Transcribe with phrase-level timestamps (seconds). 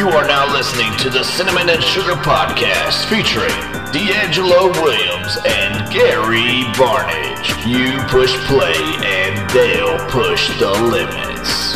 [0.00, 3.52] You are now listening to the Cinnamon and Sugar Podcast featuring
[3.92, 7.66] D'Angelo Williams and Gary Barnidge.
[7.68, 8.72] You push play
[9.04, 11.74] and they'll push the limits.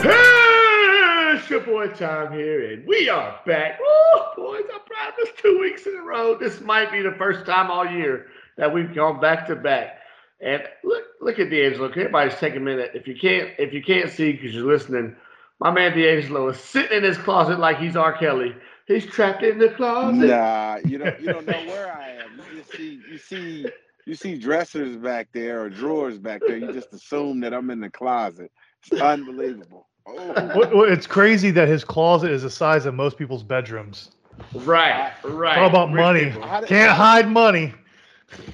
[0.00, 3.80] Hey, it's your boy Tom here, and we are back.
[3.80, 4.80] Woo, boys, of
[5.18, 6.38] this two weeks in a row.
[6.38, 9.99] This might be the first time all year that we've gone back to back.
[10.42, 11.88] And look, look at D'Angelo.
[11.88, 12.92] Everybody's take a minute.
[12.94, 15.14] If you can't, if you can't see because you're listening,
[15.60, 18.16] my man D'Angelo is sitting in his closet like he's R.
[18.16, 18.54] Kelly.
[18.86, 20.26] He's trapped in the closet.
[20.28, 22.40] Nah, you don't you don't know where I am.
[22.56, 23.66] You see you see
[24.06, 26.56] you see dressers back there or drawers back there.
[26.56, 28.50] You just assume that I'm in the closet.
[28.90, 29.86] It's unbelievable.
[30.06, 30.14] Oh,
[30.56, 34.10] What- what- It's crazy that his closet is the size of most people's bedrooms.
[34.54, 35.52] Right, right.
[35.52, 36.24] It's all about Rich money.
[36.30, 37.74] How did- Can't hide money.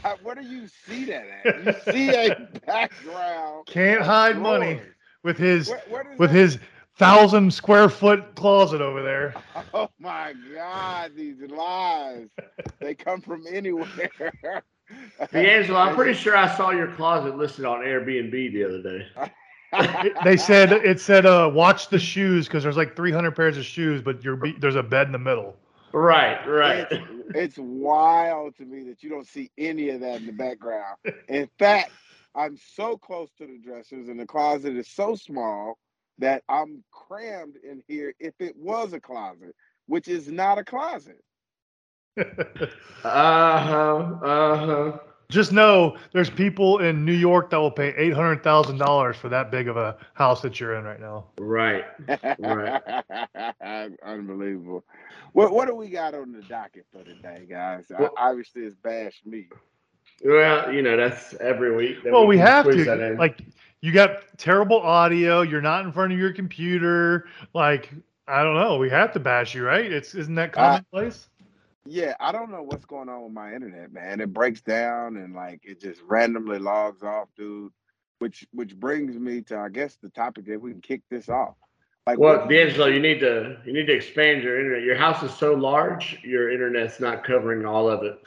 [0.02, 1.64] How- where do you see that at?
[1.86, 3.66] You see a background.
[3.66, 4.80] Can't of hide money
[5.22, 6.58] with his Where- where does with that- his
[6.96, 9.34] thousand square foot closet over there.
[9.74, 12.28] Oh my God, these lies.
[12.80, 14.10] They come from anywhere.
[15.32, 20.12] D'Angelo, I'm pretty sure I saw your closet listed on Airbnb the other day.
[20.24, 24.00] They said it said uh watch the shoes because there's like 300 pairs of shoes,
[24.00, 25.56] but you're be- there's a bed in the middle.
[25.92, 26.86] Right, right.
[26.90, 27.02] It's,
[27.34, 30.96] it's wild to me that you don't see any of that in the background.
[31.28, 31.92] In fact,
[32.34, 35.78] I'm so close to the dressers and the closet is so small
[36.18, 39.54] that I'm crammed in here if it was a closet,
[39.86, 41.22] which is not a closet.
[43.04, 44.18] Uh huh.
[44.24, 44.98] Uh huh.
[45.28, 49.28] Just know there's people in New York that will pay eight hundred thousand dollars for
[49.28, 51.24] that big of a house that you're in right now.
[51.38, 51.84] Right.
[52.38, 52.82] Right.
[54.04, 54.84] Unbelievable.
[55.32, 57.86] What what do we got on the docket for today, guys?
[57.90, 59.48] Well- Obviously, it's bash me.
[60.24, 62.02] Well, you know that's every week.
[62.04, 63.14] that Well, we can have squeeze that to.
[63.14, 63.40] Like,
[63.80, 65.42] you got terrible audio.
[65.42, 67.26] You're not in front of your computer.
[67.52, 67.90] Like,
[68.26, 68.78] I don't know.
[68.78, 69.90] We have to bash you, right?
[69.90, 71.28] It's isn't that Uh, commonplace?
[71.88, 74.20] Yeah, I don't know what's going on with my internet, man.
[74.20, 77.72] It breaks down and like it just randomly logs off, dude.
[78.18, 81.54] Which which brings me to I guess the topic that we can kick this off.
[82.06, 84.82] Like well, what- D'Angelo, you need to you need to expand your internet.
[84.84, 88.18] Your house is so large, your internet's not covering all of it.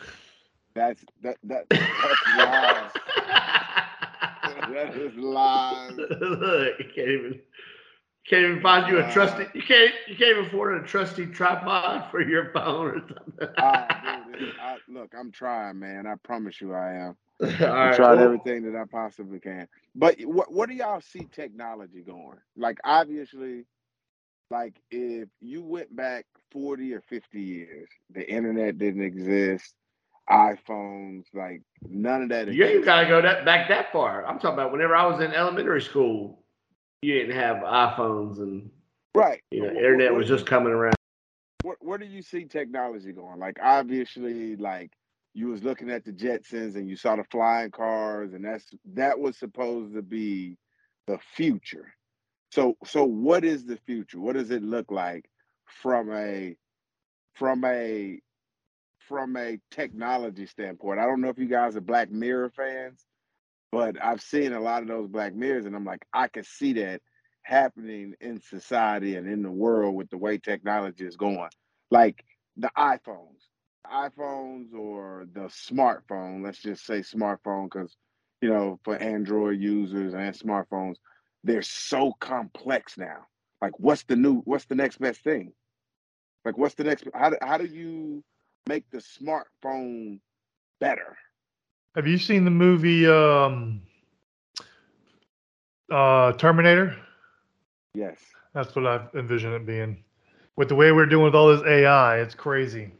[0.75, 2.91] that's that that that's lies.
[4.73, 5.91] that is lies.
[5.97, 7.39] Look, you can't even
[8.29, 9.45] can't even find you a trusty.
[9.53, 13.49] You can't you can't even afford a trusty tripod for your phone or something.
[13.57, 16.05] Ah, dude, I, look, I'm trying, man.
[16.07, 17.17] I promise you, I am.
[17.41, 19.67] All I'm right, trying well, everything that I possibly can.
[19.95, 22.37] But what what do y'all see technology going?
[22.57, 23.65] Like obviously,
[24.49, 29.75] like if you went back 40 or 50 years, the internet didn't exist,
[30.29, 34.25] iPhones, like none of that Yeah, You ain't gotta go that back that far.
[34.25, 36.43] I'm talking about whenever I was in elementary school,
[37.01, 38.69] you didn't have iPhones and
[39.15, 39.41] Right.
[39.51, 40.95] you know internet was just coming around.
[41.61, 43.39] Where, where do you see technology going?
[43.39, 44.91] Like obviously, like
[45.33, 49.19] you was looking at the Jetsons and you saw the flying cars, and that's that
[49.19, 50.57] was supposed to be
[51.07, 51.93] the future.
[52.51, 54.19] So so what is the future?
[54.19, 55.25] What does it look like
[55.81, 56.55] from a
[57.35, 58.19] from a
[59.07, 60.99] from a technology standpoint?
[60.99, 63.05] I don't know if you guys are Black Mirror fans,
[63.71, 66.73] but I've seen a lot of those Black Mirrors, and I'm like, I can see
[66.73, 67.01] that
[67.43, 71.49] happening in society and in the world with the way technology is going.
[71.91, 72.23] Like
[72.57, 73.47] the iPhones,
[73.91, 76.43] iPhones or the smartphone.
[76.43, 77.95] Let's just say smartphone because
[78.41, 80.95] you know for Android users and smartphones,
[81.43, 83.25] they're so complex now.
[83.61, 84.41] Like, what's the new?
[84.45, 85.53] What's the next best thing?
[86.45, 87.05] Like, what's the next?
[87.13, 88.23] How do, how do you
[88.67, 90.19] make the smartphone
[90.79, 91.17] better?
[91.99, 93.81] Have you seen the movie um,
[95.91, 96.95] uh, Terminator?
[97.93, 98.17] Yes.
[98.53, 100.01] That's what I envision it being.
[100.55, 102.93] With the way we're doing with all this AI, it's crazy.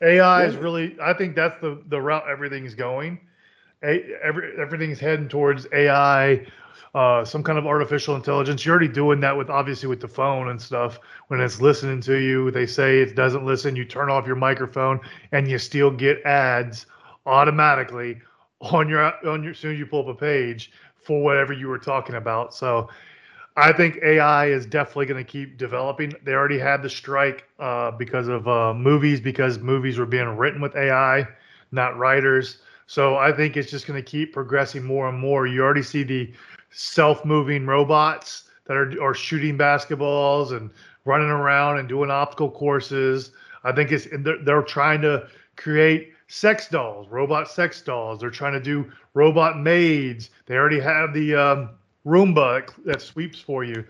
[0.00, 3.18] AI is really, I think that's the, the route everything's going.
[3.82, 6.46] A, every, everything's heading towards AI,
[6.94, 8.64] uh, some kind of artificial intelligence.
[8.64, 11.00] You're already doing that with obviously with the phone and stuff.
[11.26, 13.74] When it's listening to you, they say it doesn't listen.
[13.74, 15.00] You turn off your microphone
[15.32, 16.86] and you still get ads
[17.26, 18.20] automatically
[18.60, 20.72] on your on your as soon as you pull up a page
[21.02, 22.54] for whatever you were talking about.
[22.54, 22.88] So
[23.56, 26.12] I think AI is definitely going to keep developing.
[26.24, 30.60] They already had the strike uh, because of uh, movies, because movies were being written
[30.60, 31.26] with AI,
[31.72, 32.58] not writers.
[32.86, 35.46] So I think it's just going to keep progressing more and more.
[35.46, 36.32] You already see the
[36.70, 40.70] self-moving robots that are are shooting basketballs and
[41.04, 43.32] running around and doing obstacle courses.
[43.64, 48.20] I think it's they're, they're trying to create sex dolls, robot sex dolls.
[48.20, 50.30] They're trying to do robot maids.
[50.46, 51.70] They already have the um,
[52.06, 53.84] Roomba that sweeps for you.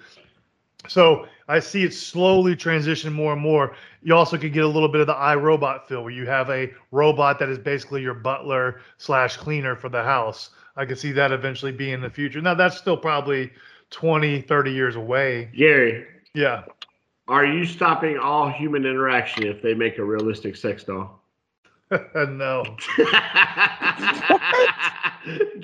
[0.88, 3.76] So I see it slowly transition more and more.
[4.02, 6.70] You also could get a little bit of the iRobot feel where you have a
[6.90, 10.50] robot that is basically your butler slash cleaner for the house.
[10.76, 12.40] I could see that eventually being in the future.
[12.40, 13.52] Now that's still probably
[13.90, 15.50] 20, 30 years away.
[15.54, 16.62] Gary, Yeah.
[17.28, 21.19] are you stopping all human interaction if they make a realistic sex doll?
[22.14, 22.64] no.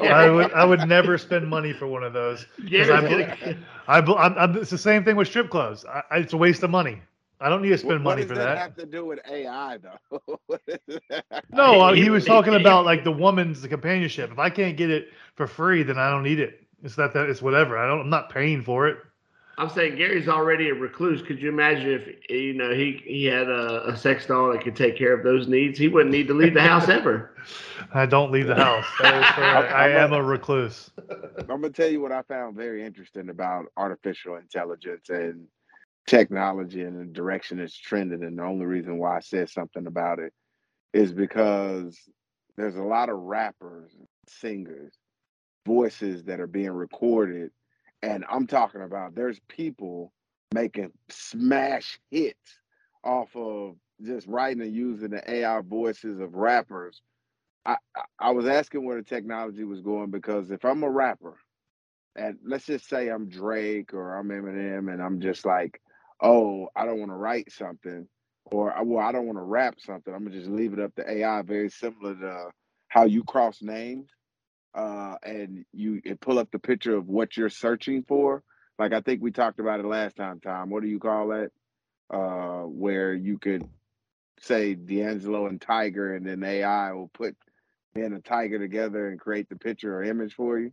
[0.02, 2.46] I would I would never spend money for one of those.
[2.66, 3.56] Gary's I'm- gonna-
[3.88, 5.84] I, I'm, I'm, it's the same thing with strip clubs.
[5.84, 7.00] I, I- it's a waste of money.
[7.40, 8.58] I don't need to spend What- money what for does that.
[8.58, 10.40] have to do with AI though?
[10.66, 11.44] That?
[11.52, 14.30] No, uh, he was talking about like the woman's the companionship.
[14.32, 16.60] If I can't get it for free, then I don't need it.
[16.82, 17.78] It's not that it's whatever.
[17.78, 18.00] I don't.
[18.00, 18.98] I'm not paying for it.
[19.58, 21.22] I'm saying Gary's already a recluse.
[21.22, 24.76] Could you imagine if you know he he had a, a sex doll that could
[24.76, 25.78] take care of those needs?
[25.78, 27.34] He wouldn't need to leave the house ever.
[27.94, 28.84] I don't leave the house.
[29.00, 29.72] That is correct.
[29.74, 30.90] I am a recluse.
[31.38, 35.46] I'm gonna tell you what I found very interesting about artificial intelligence and
[36.06, 38.24] technology and the direction it's trending.
[38.24, 40.32] And the only reason why I said something about it
[40.92, 41.98] is because
[42.56, 43.90] there's a lot of rappers,
[44.28, 44.92] singers,
[45.66, 47.50] voices that are being recorded.
[48.02, 50.12] And I'm talking about there's people
[50.54, 52.60] making smash hits
[53.02, 57.00] off of just writing and using the AI voices of rappers.
[57.64, 57.76] I,
[58.20, 61.36] I, was asking where the technology was going because if I'm a rapper,
[62.14, 65.80] and let's just say I'm Drake or I'm Eminem, and I'm just like,
[66.22, 68.06] oh, I don't want to write something,
[68.46, 70.14] or uh, well, I don't want to rap something.
[70.14, 72.50] I'm gonna just leave it up to AI, very similar to
[72.88, 74.10] how you cross names,
[74.76, 78.42] uh, and you it pull up the picture of what you're searching for.
[78.78, 80.40] Like I think we talked about it last time.
[80.40, 81.50] Tom, what do you call that?
[82.10, 83.68] Uh, where you could
[84.40, 87.36] say D'Angelo and Tiger, and then AI will put
[87.94, 90.72] me and a tiger together and create the picture or image for you.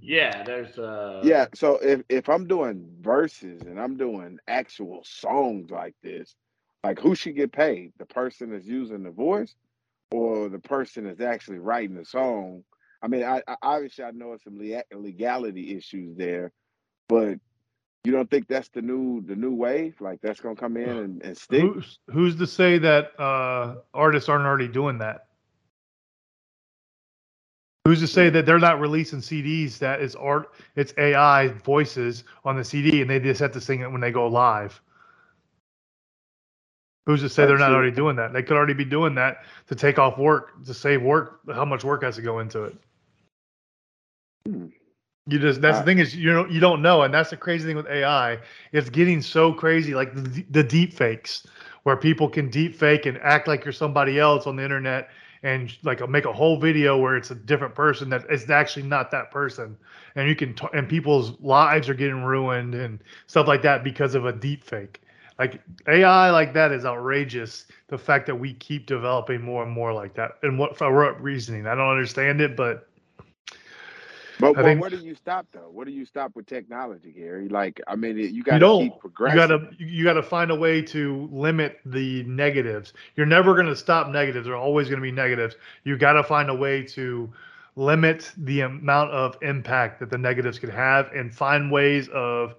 [0.00, 5.70] Yeah, there's uh Yeah, so if if I'm doing verses and I'm doing actual songs
[5.70, 6.34] like this,
[6.84, 7.92] like who should get paid?
[7.98, 9.54] The person that's using the voice,
[10.12, 12.64] or the person that's actually writing the song?
[13.02, 16.52] I mean, I, I obviously I know it's some legality issues there,
[17.08, 17.38] but
[18.04, 20.00] you don't think that's the new the new wave?
[20.00, 21.62] Like that's gonna come in and, and stick?
[21.62, 25.26] Who's who's to say that uh, artists aren't already doing that?
[27.84, 30.52] Who's to say that they're not releasing CDs that is art?
[30.76, 34.12] It's AI voices on the CD, and they just have to sing it when they
[34.12, 34.80] go live.
[37.06, 38.32] Who's to say they're not already doing that?
[38.32, 41.40] They could already be doing that to take off work, to save work.
[41.52, 42.76] How much work has to go into it?
[44.46, 44.66] Hmm.
[45.26, 47.36] You just that's Uh, the thing is you don't you don't know, and that's the
[47.36, 48.38] crazy thing with AI.
[48.72, 51.46] It's getting so crazy, like the, the deep fakes,
[51.84, 55.10] where people can deep fake and act like you're somebody else on the internet,
[55.44, 59.12] and like make a whole video where it's a different person that is actually not
[59.12, 59.76] that person,
[60.16, 64.16] and you can t- and people's lives are getting ruined and stuff like that because
[64.16, 65.02] of a deep fake.
[65.38, 67.66] Like AI like that is outrageous.
[67.88, 71.22] The fact that we keep developing more and more like that, and what for what
[71.22, 71.66] reasoning?
[71.68, 72.88] I don't understand it, but
[74.42, 75.70] But, but think- where do you stop though?
[75.70, 77.48] Where do you stop with technology, Gary?
[77.48, 78.92] Like, I mean, you got to keep
[79.30, 82.92] You gotta you gotta find a way to limit the negatives.
[83.16, 84.46] You're never gonna stop negatives.
[84.46, 85.54] There are always gonna be negatives.
[85.84, 87.32] You gotta find a way to
[87.76, 92.54] limit the amount of impact that the negatives could have, and find ways of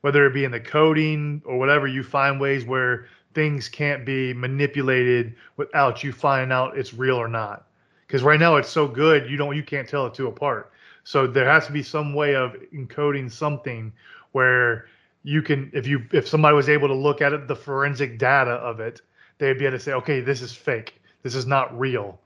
[0.00, 1.86] whether it be in the coding or whatever.
[1.86, 7.28] You find ways where things can't be manipulated without you finding out it's real or
[7.28, 7.66] not.
[8.06, 10.72] Because right now it's so good, you don't you can't tell the two apart.
[11.06, 13.92] So there has to be some way of encoding something
[14.32, 14.86] where
[15.22, 18.50] you can if you if somebody was able to look at it the forensic data
[18.50, 19.00] of it
[19.38, 21.00] they'd be able to say okay this is fake.
[21.22, 22.18] This is not real.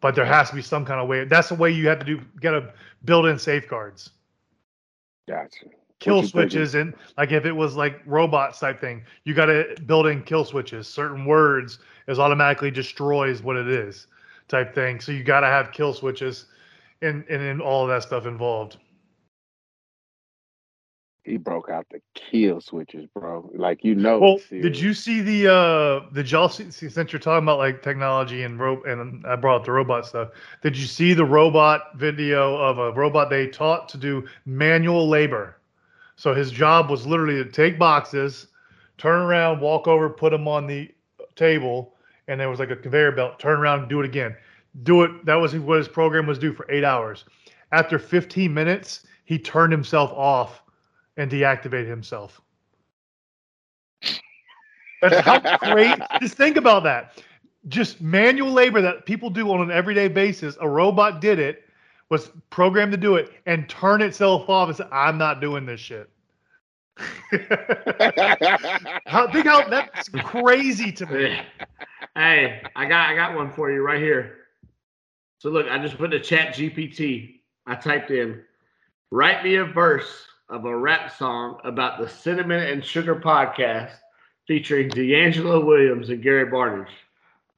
[0.00, 1.24] But there has to be some kind of way.
[1.24, 2.72] That's the way you have to do get to
[3.04, 4.10] build in safeguards.
[5.28, 5.66] Gotcha.
[6.00, 10.06] kill switches and like if it was like robots type thing you got to build
[10.06, 10.88] in kill switches.
[10.88, 14.06] Certain words is automatically destroys what it is
[14.48, 15.00] type thing.
[15.00, 16.46] So you got to have kill switches
[17.02, 18.78] and and, all of that stuff involved
[21.24, 23.48] He broke out the kill switches, bro.
[23.54, 24.18] Like you know.
[24.18, 27.80] Well, did you see the uh did y'all see see- since you're talking about like
[27.82, 30.30] technology and rope and I brought up the robot stuff.
[30.62, 35.58] Did you see the robot video of a robot they taught to do manual labor?
[36.16, 38.48] So his job was literally to take boxes,
[38.98, 40.90] turn around, walk over, put them on the
[41.36, 41.94] table,
[42.28, 43.38] and there was like a conveyor belt.
[43.38, 44.36] Turn around, do it again.
[44.82, 45.24] Do it.
[45.26, 47.24] That was what his program was due for eight hours.
[47.72, 50.62] After 15 minutes, he turned himself off
[51.16, 52.40] and deactivated himself.
[55.00, 55.40] That's how
[55.72, 55.98] great.
[56.20, 57.22] Just think about that.
[57.68, 60.56] Just manual labor that people do on an everyday basis.
[60.60, 61.64] A robot did it
[62.12, 65.80] was programmed to do it and turn itself off and say, I'm not doing this
[65.80, 66.10] shit.
[69.06, 71.40] how, think how that's crazy to me.
[72.14, 74.41] hey, I got I got one for you right here.
[75.42, 77.40] So look, I just put the chat GPT.
[77.66, 78.42] I typed in,
[79.10, 83.90] write me a verse of a rap song about the Cinnamon and Sugar podcast
[84.46, 86.86] featuring D'Angelo Williams and Gary Barnidge.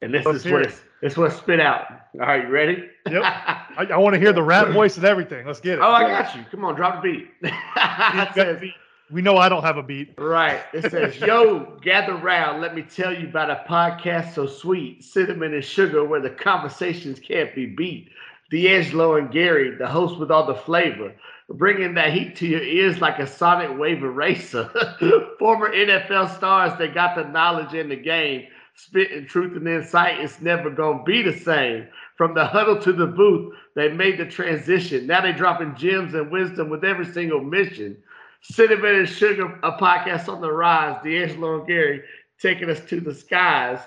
[0.00, 1.88] And this Let's is what hear it's, it's what spit out.
[2.14, 2.88] All right, you ready?
[3.06, 3.22] Yep.
[3.22, 5.46] I, I want to hear the rap voice and everything.
[5.46, 5.82] Let's get it.
[5.82, 6.42] Oh, I got you.
[6.50, 7.28] Come on, drop the beat.
[7.42, 8.62] it says,
[9.10, 10.14] we know I don't have a beat.
[10.18, 10.62] Right.
[10.72, 12.60] It says, Yo, gather round.
[12.60, 17.20] Let me tell you about a podcast so sweet, cinnamon and sugar, where the conversations
[17.20, 18.10] can't be beat.
[18.50, 21.12] D'Angelo and Gary, the host with all the flavor,
[21.48, 24.70] bringing that heat to your ears like a sonic wave eraser.
[25.38, 30.20] Former NFL stars that got the knowledge in the game, spitting truth and insight.
[30.20, 31.88] It's never going to be the same.
[32.16, 35.06] From the huddle to the booth, they made the transition.
[35.06, 37.96] Now they're dropping gems and wisdom with every single mission.
[38.44, 41.02] Cinnamon and Sugar, a podcast on the rise.
[41.02, 42.02] D'Angelo and Gary
[42.38, 43.78] taking us to the skies.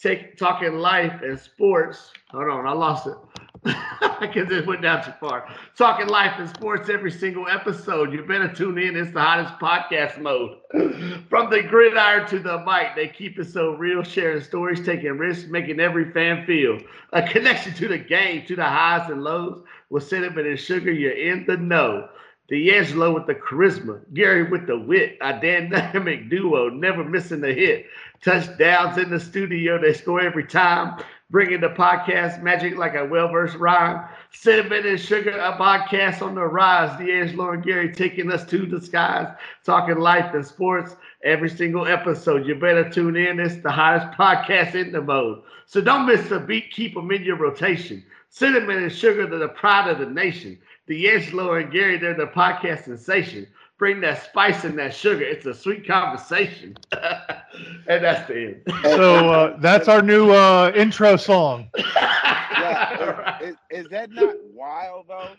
[0.00, 2.10] Take, talking life and sports.
[2.30, 3.16] Hold on, I lost it
[4.20, 5.46] because it went down too far.
[5.76, 8.10] Talking life and sports every single episode.
[8.10, 8.96] You better tune in.
[8.96, 10.56] It's the hottest podcast mode.
[11.28, 15.50] From the gridiron to the mic, they keep it so real, sharing stories, taking risks,
[15.50, 16.78] making every fan feel
[17.12, 19.62] a connection to the game, to the highs and lows.
[19.90, 22.08] With cinnamon and sugar, you're in the know.
[22.50, 27.86] D'Angelo with the charisma, Gary with the wit, a dynamic duo, never missing a hit.
[28.24, 33.56] Touchdowns in the studio, they score every time, bringing the podcast magic like a well-versed
[33.56, 34.04] rhyme.
[34.32, 36.98] Cinnamon and Sugar, a podcast on the rise.
[36.98, 39.28] D'Angelo and Gary taking us to the skies,
[39.64, 42.46] talking life and sports every single episode.
[42.46, 43.38] You better tune in.
[43.38, 45.42] It's the hottest podcast in the mode.
[45.66, 46.72] So don't miss a beat.
[46.72, 48.04] Keep them in your rotation.
[48.28, 50.58] Cinnamon and Sugar, they're the pride of the nation.
[50.90, 53.46] D'Angelo and Gary, they're the podcast sensation.
[53.78, 55.22] Bring that spice and that sugar.
[55.22, 56.76] It's a sweet conversation.
[56.92, 58.62] and that's the end.
[58.82, 61.70] So uh, that's our new uh, intro song.
[61.96, 65.30] yeah, is, is, is that not wild though?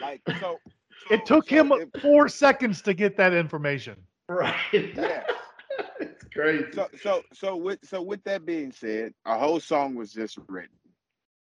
[0.00, 0.58] Like so.
[1.10, 3.96] It took so him if- four seconds to get that information.
[4.28, 4.54] Right.
[4.72, 5.24] Yeah.
[6.00, 6.66] it's crazy.
[6.72, 10.70] So so so with so with that being said, a whole song was just written.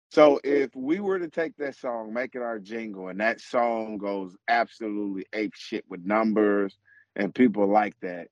[0.09, 3.97] So if we were to take that song, make it our jingle, and that song
[3.97, 6.77] goes absolutely ape shit with numbers
[7.15, 8.29] and people like that,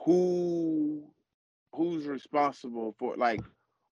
[0.00, 1.04] who
[1.74, 3.42] who's responsible for like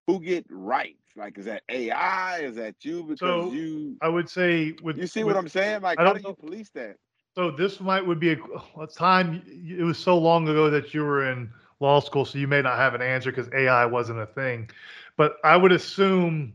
[0.06, 0.96] who get rights?
[1.16, 2.40] Like is that AI?
[2.40, 3.04] Is that you?
[3.04, 5.82] Because So, you I would say with you see with- what I'm saying?
[5.82, 6.96] Like I how don't do you police that?
[7.36, 8.38] So this might would be a,
[8.80, 9.42] a time.
[9.46, 12.76] It was so long ago that you were in law school, so you may not
[12.76, 14.68] have an answer because AI wasn't a thing.
[15.16, 16.54] But I would assume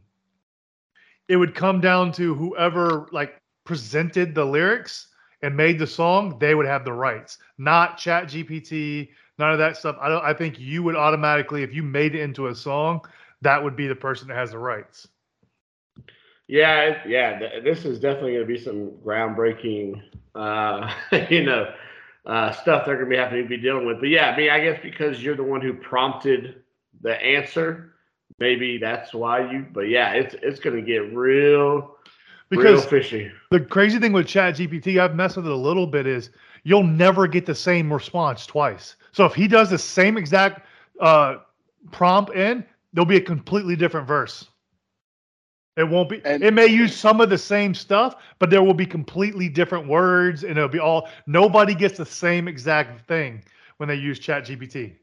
[1.27, 5.07] it would come down to whoever like presented the lyrics
[5.41, 6.37] and made the song.
[6.39, 9.97] They would have the rights, not Chat GPT, none of that stuff.
[10.01, 10.23] I don't.
[10.23, 13.01] I think you would automatically, if you made it into a song,
[13.41, 15.07] that would be the person that has the rights.
[16.47, 17.39] Yeah, yeah.
[17.39, 20.01] th- This is definitely going to be some groundbreaking,
[20.35, 20.93] uh,
[21.29, 21.73] you know,
[22.25, 23.99] uh, stuff they're going to be having to be dealing with.
[23.99, 26.63] But yeah, I mean, I guess because you're the one who prompted
[27.01, 27.94] the answer,
[28.39, 29.65] maybe that's why you.
[29.71, 31.97] But yeah, it's it's going to get real,
[32.55, 33.31] real Because fishy.
[33.51, 36.29] the crazy thing with Chat GPT, I've messed with it a little bit, is
[36.63, 38.95] you'll never get the same response twice.
[39.11, 40.65] So if he does the same exact
[40.99, 41.37] uh,
[41.91, 44.45] prompt in, there'll be a completely different verse.
[45.77, 46.21] It won't be.
[46.25, 49.87] And- it may use some of the same stuff, but there will be completely different
[49.87, 51.09] words, and it'll be all.
[51.27, 53.43] Nobody gets the same exact thing
[53.77, 54.93] when they use Chat GPT.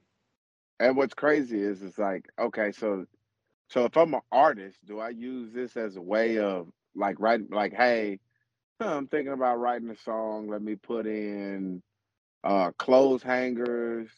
[0.81, 3.07] And what's crazy is it's like, okay, so
[3.73, 7.49] so if I'm an artist, do I use this as a way of like writing
[7.51, 8.21] like, hey,
[8.81, 10.49] I'm thinking about writing a song.
[10.49, 11.83] Let me put in
[12.45, 14.09] uh clothes hangers,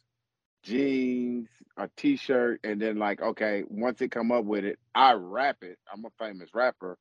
[0.62, 5.58] jeans, a t-shirt, and then like, okay, once it come up with it, I rap
[5.62, 5.78] it.
[5.92, 6.96] I'm a famous rapper.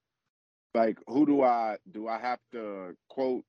[0.76, 3.44] Like, who do I do I have to quote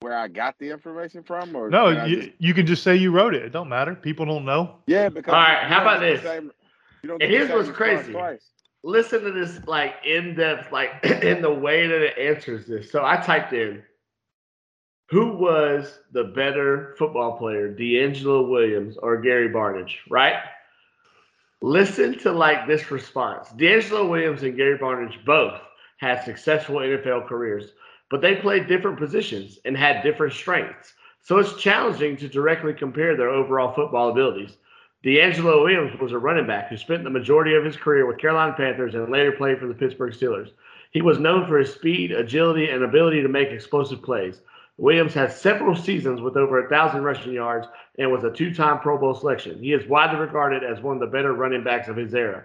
[0.00, 3.10] where I got the information from or No, you, just- you can just say you
[3.12, 3.42] wrote it.
[3.44, 3.94] It don't matter.
[3.94, 4.76] People don't know.
[4.86, 6.22] yeah, because All right, how about this?
[6.22, 6.57] same- you don't
[7.04, 8.14] And here's what's crazy.
[8.84, 10.90] Listen to this, like in depth, like
[11.22, 12.90] in the way that it answers this.
[12.90, 13.82] So I typed in,
[15.10, 19.94] who was the better football player, D'Angelo Williams or Gary Barnidge?
[20.10, 20.36] Right.
[21.60, 23.48] Listen to like this response.
[23.50, 25.60] D'Angelo Williams and Gary Barnidge both
[25.96, 27.72] had successful NFL careers,
[28.10, 30.94] but they played different positions and had different strengths.
[31.22, 34.56] So it's challenging to directly compare their overall football abilities.
[35.04, 38.52] D'Angelo Williams was a running back who spent the majority of his career with Carolina
[38.56, 40.50] Panthers and later played for the Pittsburgh Steelers.
[40.90, 44.40] He was known for his speed, agility, and ability to make explosive plays.
[44.76, 48.98] Williams had several seasons with over a thousand rushing yards and was a two-time Pro
[48.98, 49.62] Bowl selection.
[49.62, 52.44] He is widely regarded as one of the better running backs of his era.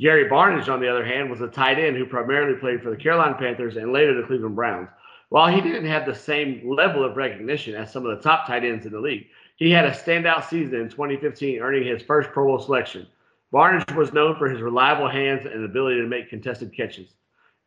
[0.00, 2.96] Gary Barnidge, on the other hand, was a tight end who primarily played for the
[2.96, 4.88] Carolina Panthers and later the Cleveland Browns.
[5.30, 8.64] While he didn't have the same level of recognition as some of the top tight
[8.64, 9.28] ends in the league,
[9.60, 13.06] he had a standout season in 2015, earning his first Pro Bowl selection.
[13.52, 17.10] Barnidge was known for his reliable hands and ability to make contested catches.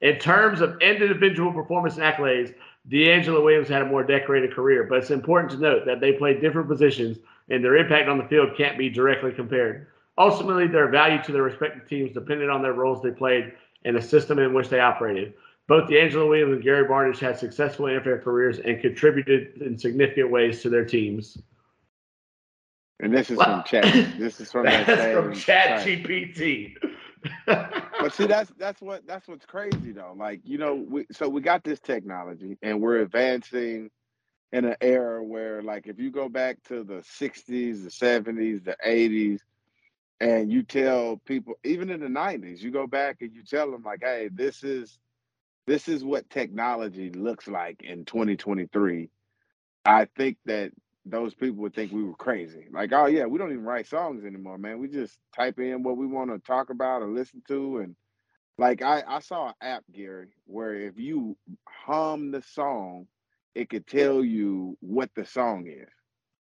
[0.01, 2.55] In terms of individual performance and accolades,
[2.89, 6.41] DeAngelo Williams had a more decorated career, but it's important to note that they played
[6.41, 7.19] different positions
[7.49, 9.87] and their impact on the field can't be directly compared.
[10.17, 13.53] Ultimately, their value to their respective teams depended on their roles they played
[13.85, 15.33] and the system in which they operated.
[15.67, 20.61] Both DeAngelo Williams and Gary Barnidge had successful NFL careers and contributed in significant ways
[20.63, 21.37] to their teams.
[22.99, 23.83] And this is from Chat.
[24.17, 25.85] This is from that That's same from Chat.
[25.85, 26.75] GPT.
[27.45, 30.13] But see, that's that's what that's what's crazy though.
[30.17, 33.89] Like you know, we, so we got this technology, and we're advancing
[34.51, 38.77] in an era where, like, if you go back to the '60s, the '70s, the
[38.85, 39.39] '80s,
[40.21, 43.83] and you tell people, even in the '90s, you go back and you tell them,
[43.83, 44.99] like, hey, this is
[45.65, 49.09] this is what technology looks like in 2023.
[49.85, 50.71] I think that
[51.05, 52.67] those people would think we were crazy.
[52.71, 54.79] Like, oh yeah, we don't even write songs anymore, man.
[54.79, 57.95] We just type in what we want to talk about or listen to, and
[58.57, 63.07] like I, I saw an app, Gary, where if you hum the song,
[63.55, 65.89] it could tell you what the song is.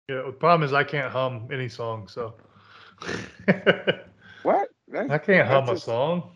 [0.09, 2.35] Yeah, the problem is I can't hum any song, so
[4.43, 4.69] What?
[4.87, 6.31] That's, I can't hum a that's song.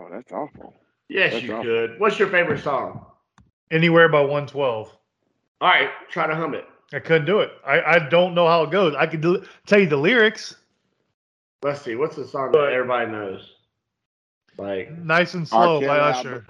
[0.00, 0.74] Oh, that's awful.
[1.08, 1.64] yes, That's you awful.
[1.64, 2.00] could.
[2.00, 3.06] What's your favorite song?
[3.70, 4.97] Anywhere by 112.
[5.60, 6.64] All right, try to hum it.
[6.92, 7.50] I couldn't do it.
[7.66, 8.94] I, I don't know how it goes.
[8.96, 10.54] I could do, tell you the lyrics,
[11.62, 11.96] Let's see.
[11.96, 13.54] What's the song that everybody knows?
[14.58, 16.46] Like, nice and slow Kelly, by Usher.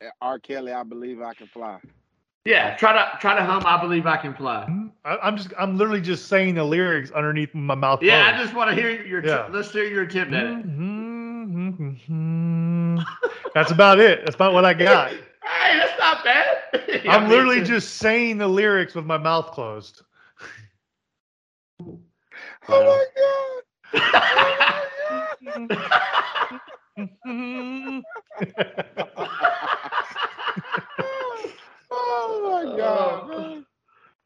[0.00, 0.38] be- R.
[0.38, 1.80] Kelly, I believe I can fly.
[2.44, 3.64] yeah, try to try to hum.
[3.66, 4.64] I believe I can fly.
[4.66, 4.86] Hmm?
[5.04, 8.00] I, I'm just I'm literally just saying the lyrics underneath my mouth.
[8.02, 9.24] Yeah, I just want to hear your.
[9.26, 9.48] Yeah.
[9.50, 10.66] let's hear your attempt at it.
[10.68, 11.96] Mhm.
[13.54, 14.20] That's about it.
[14.24, 15.12] That's about what I got.
[15.46, 16.56] Hey, that's not bad.
[17.04, 20.02] Yeah, I'm literally just saying the lyrics with my mouth closed.
[22.70, 23.04] Oh my
[27.26, 28.04] Mhm.
[28.36, 28.82] god!
[31.90, 33.64] oh my god!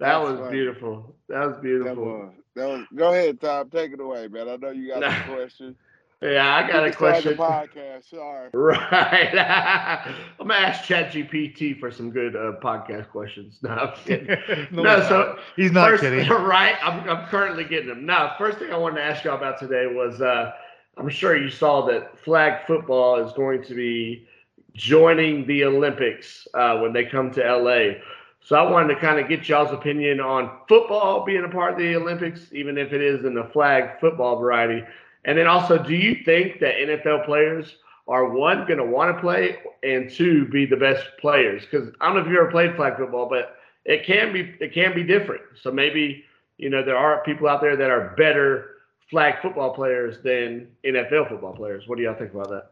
[0.00, 0.48] that was funny.
[0.48, 1.16] beautiful.
[1.28, 1.96] That was That beautiful.
[1.96, 2.86] was, that was.
[2.94, 3.70] Go ahead, Tom.
[3.70, 4.48] Take it away, man.
[4.48, 5.14] I know you got a Nah.
[5.24, 5.76] question.
[6.22, 7.37] Yeah, I got a can start the question.
[7.37, 8.11] podcast.
[8.11, 8.50] Sorry.
[8.54, 9.35] Right.
[10.38, 13.59] I'm gonna ask ChatGPT for some good uh, podcast questions.
[13.62, 14.37] No, I'm kidding.
[14.70, 15.38] no, no, he's so not.
[15.56, 16.28] he's not first, kidding.
[16.28, 16.76] Right.
[16.83, 18.04] I'm, I'm currently getting them.
[18.04, 20.52] Now, first thing I wanted to ask y'all about today was uh,
[20.98, 24.26] I'm sure you saw that flag football is going to be
[24.74, 27.94] joining the Olympics uh, when they come to LA.
[28.42, 31.78] So I wanted to kind of get y'all's opinion on football being a part of
[31.78, 34.83] the Olympics, even if it is in the flag football variety.
[35.24, 37.76] And then also, do you think that NFL players
[38.09, 41.62] are one going to want to play and two be the best players?
[41.64, 44.72] Because I don't know if you ever played flag football, but it can be it
[44.72, 45.42] can be different.
[45.61, 46.24] So maybe
[46.59, 48.76] you know there are people out there that are better
[49.11, 51.85] flag football players than NFL football players.
[51.87, 52.70] What do y'all think about that?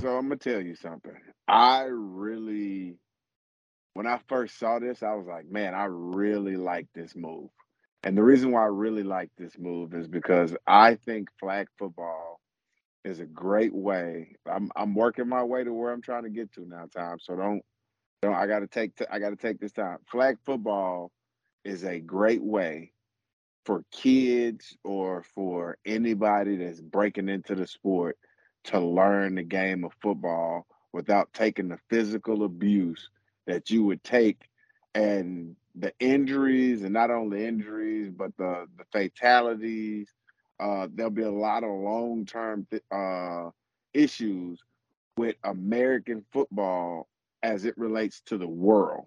[0.00, 1.16] So I'm gonna tell you something.
[1.48, 2.96] I really,
[3.94, 7.50] when I first saw this, I was like, man, I really like this move.
[8.06, 12.40] And the reason why I really like this move is because I think flag football
[13.04, 14.36] is a great way.
[14.48, 17.18] I'm I'm working my way to where I'm trying to get to now, Tom.
[17.20, 17.62] So don't
[18.22, 18.36] don't.
[18.36, 19.98] I gotta take t- I gotta take this time.
[20.08, 21.10] Flag football
[21.64, 22.92] is a great way
[23.64, 28.18] for kids or for anybody that's breaking into the sport
[28.66, 33.10] to learn the game of football without taking the physical abuse
[33.48, 34.48] that you would take
[34.94, 40.08] and the injuries and not only injuries but the the fatalities
[40.60, 43.50] uh there'll be a lot of long-term th- uh
[43.94, 44.60] issues
[45.16, 47.08] with American football
[47.42, 49.06] as it relates to the world.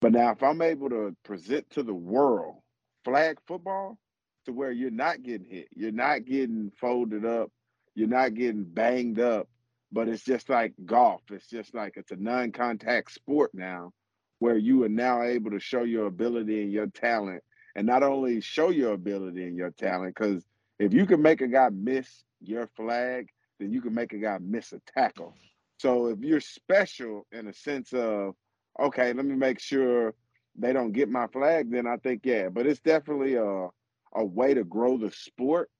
[0.00, 2.56] But now if I'm able to present to the world
[3.04, 3.98] flag football
[4.46, 7.50] to where you're not getting hit you're not getting folded up
[7.94, 9.48] you're not getting banged up
[9.92, 13.92] but it's just like golf it's just like it's a non-contact sport now
[14.40, 17.42] where you are now able to show your ability and your talent
[17.76, 20.44] and not only show your ability and your talent because
[20.78, 23.28] if you can make a guy miss your flag
[23.60, 25.34] then you can make a guy miss a tackle.
[25.78, 28.34] So if you're special in a sense of
[28.78, 30.14] okay let me make sure
[30.56, 33.68] they don't get my flag then i think yeah but it's definitely a,
[34.14, 35.70] a way to grow the sport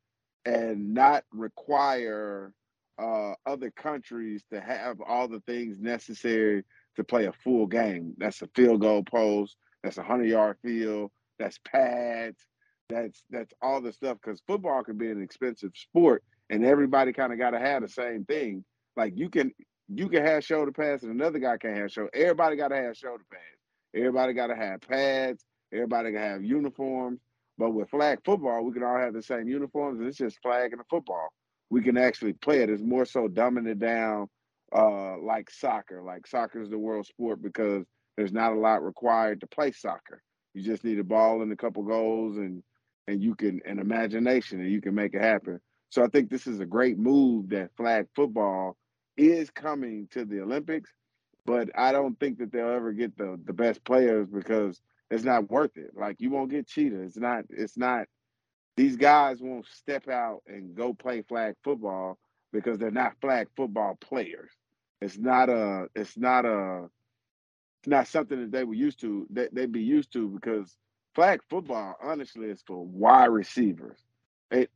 [0.45, 2.53] and not require
[2.99, 6.65] uh, other countries to have all the things necessary
[7.01, 8.15] to play a full game.
[8.19, 9.57] That's a field goal post.
[9.83, 11.11] That's a hundred yard field.
[11.39, 12.47] That's pads.
[12.89, 17.33] That's that's all the stuff because football can be an expensive sport, and everybody kind
[17.33, 18.65] of got to have the same thing.
[18.97, 19.53] Like you can
[19.89, 22.11] you can have shoulder pads, and another guy can have shoulder.
[22.15, 23.45] Everybody got to have shoulder pads.
[23.95, 25.45] Everybody got to have pads.
[25.73, 27.21] Everybody can have uniforms.
[27.59, 30.73] But with flag football, we can all have the same uniforms, and it's just flag
[30.73, 31.29] and a football.
[31.69, 32.71] We can actually play it.
[32.71, 34.29] It's more so dumbing it down,
[34.75, 36.03] uh, like soccer.
[36.03, 37.85] Like soccer is the world sport because
[38.17, 40.23] there's not a lot required to play soccer.
[40.55, 42.63] You just need a ball and a couple goals, and
[43.07, 45.61] and you can an imagination, and you can make it happen.
[45.91, 48.77] So I think this is a great move that flag football
[49.17, 50.93] is coming to the Olympics,
[51.45, 54.81] but I don't think that they'll ever get the the best players because
[55.11, 55.91] it's not worth it.
[55.97, 57.03] Like you won't get cheetah.
[57.03, 57.45] It's not.
[57.51, 58.07] It's not.
[58.77, 62.19] These guys won't step out and go play flag football
[62.53, 64.53] because they're not flag football players.
[65.01, 65.89] It's not a.
[65.95, 66.89] It's not a.
[67.81, 69.27] It's not something that they were used to.
[69.31, 70.77] That they'd be used to because
[71.15, 73.99] flag football, honestly, is for wide receivers.
[74.51, 74.71] It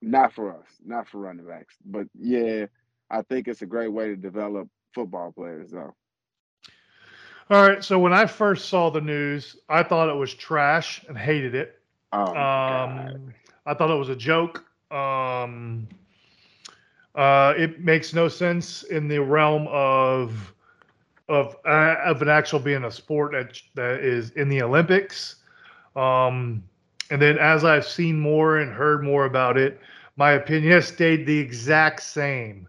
[0.00, 1.74] not for us, not for running backs.
[1.84, 2.66] But yeah,
[3.10, 5.94] I think it's a great way to develop football players, though.
[7.48, 7.84] All right.
[7.84, 11.80] So when I first saw the news, I thought it was trash and hated it.
[12.12, 13.34] Oh, um,
[13.66, 14.64] I thought it was a joke.
[14.90, 15.88] Um,
[17.16, 20.52] uh, it makes no sense in the realm of
[21.28, 25.36] of uh, of an actual being a sport that that is in the Olympics.
[25.96, 26.62] Um,
[27.10, 29.80] and then as I've seen more and heard more about it,
[30.16, 32.68] my opinion has stayed the exact same.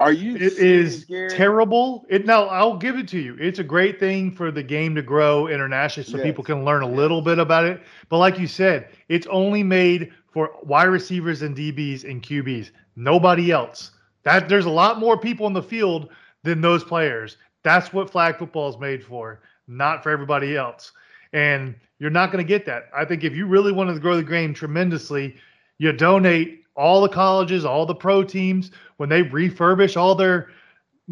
[0.00, 0.36] Are you?
[0.36, 2.06] It is terrible.
[2.08, 3.36] It now I'll give it to you.
[3.40, 6.24] It's a great thing for the game to grow internationally, so yes.
[6.24, 7.82] people can learn a little bit about it.
[8.08, 12.70] But like you said, it's only made for wide receivers and DBs and QBs.
[12.94, 13.90] Nobody else.
[14.22, 16.10] That there's a lot more people in the field
[16.44, 17.36] than those players.
[17.64, 20.92] That's what flag football is made for, not for everybody else.
[21.32, 22.88] And you're not going to get that.
[22.96, 25.36] I think if you really want to grow the game tremendously,
[25.78, 30.50] you donate all the colleges, all the pro teams, when they refurbish all their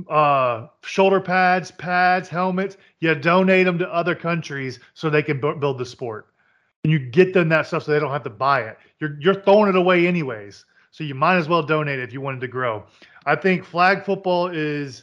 [0.08, 5.54] uh, shoulder pads, pads, helmets, you donate them to other countries so they can b-
[5.58, 6.28] build the sport.
[6.84, 8.78] And you get them that stuff so they don't have to buy it.
[9.00, 10.64] You're you're throwing it away anyways.
[10.92, 12.84] So you might as well donate if you wanted to grow.
[13.26, 15.02] I think flag football is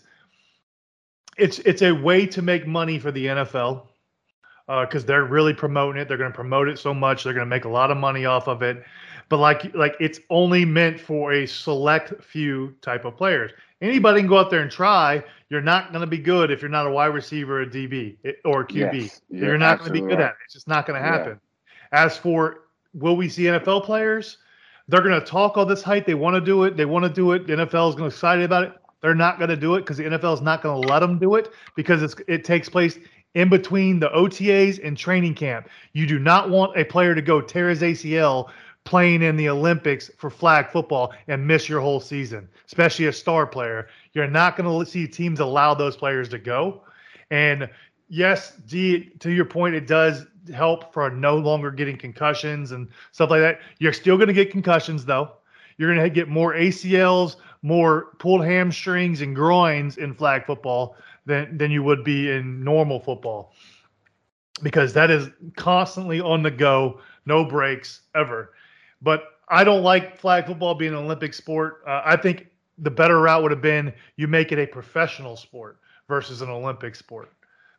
[1.37, 3.87] it's it's a way to make money for the NFL
[4.67, 6.07] because uh, they're really promoting it.
[6.07, 7.23] They're going to promote it so much.
[7.25, 8.81] They're going to make a lot of money off of it.
[9.29, 13.51] But like like it's only meant for a select few type of players.
[13.81, 15.23] Anybody can go out there and try.
[15.49, 18.31] You're not going to be good if you're not a wide receiver, a DB, eh,
[18.45, 19.01] or a QB.
[19.01, 20.25] Yes, you're, you're not going to be good right.
[20.25, 20.37] at it.
[20.45, 21.39] It's just not going to happen.
[21.91, 22.05] Yeah.
[22.05, 22.61] As for
[22.93, 24.37] will we see NFL players?
[24.87, 26.05] They're going to talk all this hype.
[26.05, 26.75] They want to do it.
[26.75, 27.47] They want to do it.
[27.47, 28.73] The NFL is going to be excited about it.
[29.01, 31.19] They're not going to do it because the NFL is not going to let them
[31.19, 32.97] do it because it's it takes place
[33.35, 35.67] in between the OTAs and training camp.
[35.93, 38.49] You do not want a player to go tear his ACL
[38.83, 43.47] playing in the Olympics for flag football and miss your whole season, especially a star
[43.47, 43.87] player.
[44.13, 46.81] You're not going to see teams allow those players to go.
[47.31, 47.69] And
[48.09, 53.29] yes, D, to your point, it does help for no longer getting concussions and stuff
[53.29, 53.61] like that.
[53.79, 55.31] You're still going to get concussions, though.
[55.77, 61.57] You're going to get more ACLs, more pulled hamstrings and groins in flag football than
[61.57, 63.53] than you would be in normal football
[64.61, 68.53] because that is constantly on the go, no breaks ever.
[69.03, 71.83] But I don't like flag football being an Olympic sport.
[71.85, 75.77] Uh, I think the better route would have been you make it a professional sport
[76.07, 77.31] versus an Olympic sport.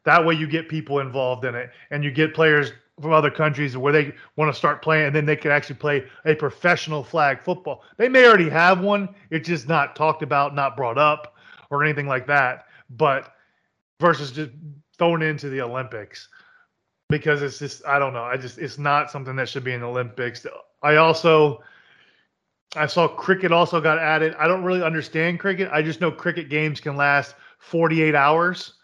[0.04, 3.76] That way you get people involved in it and you get players from other countries
[3.76, 7.42] where they want to start playing and then they can actually play a professional flag
[7.42, 7.82] football.
[7.96, 11.34] They may already have one, it's just not talked about, not brought up
[11.70, 12.66] or anything like that.
[12.90, 13.32] But
[14.00, 14.50] versus just
[14.98, 16.28] thrown into the Olympics
[17.08, 18.22] because it's just I don't know.
[18.24, 20.46] I just it's not something that should be in the Olympics.
[20.84, 21.62] I also
[22.76, 24.34] I saw cricket also got added.
[24.38, 25.70] I don't really understand cricket.
[25.72, 28.74] I just know cricket games can last 48 hours,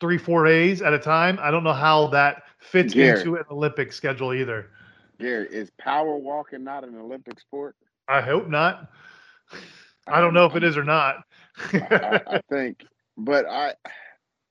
[0.00, 1.38] three, four days at a time.
[1.40, 4.70] I don't know how that fits Gary, into an Olympic schedule either.
[5.20, 7.76] Gary, is power walking not an Olympic sport?
[8.08, 8.90] I hope not.
[10.06, 11.24] I don't know if it is or not.
[11.72, 12.84] I, I think,
[13.16, 13.74] but I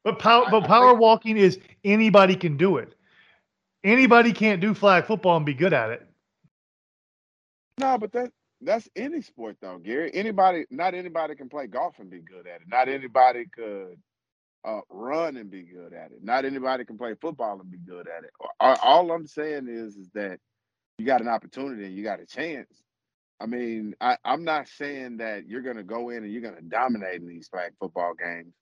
[0.04, 2.96] but power, but power think, walking is anybody can do it.
[3.84, 6.08] Anybody can't do flag football and be good at it.
[7.80, 8.32] No, but that
[8.62, 10.12] that's any sport though, Gary.
[10.14, 12.68] Anybody, not anybody can play golf and be good at it.
[12.68, 13.98] Not anybody could
[14.66, 16.24] uh, run and be good at it.
[16.24, 18.30] Not anybody can play football and be good at it.
[18.60, 20.40] All, I'm saying is, is that
[20.98, 22.70] you got an opportunity and you got a chance.
[23.42, 26.56] I mean, I, I'm not saying that you're going to go in and you're going
[26.56, 28.54] to dominate in these flag football games,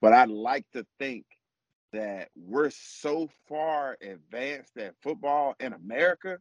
[0.00, 1.26] but I'd like to think
[1.92, 6.38] that we're so far advanced at football in America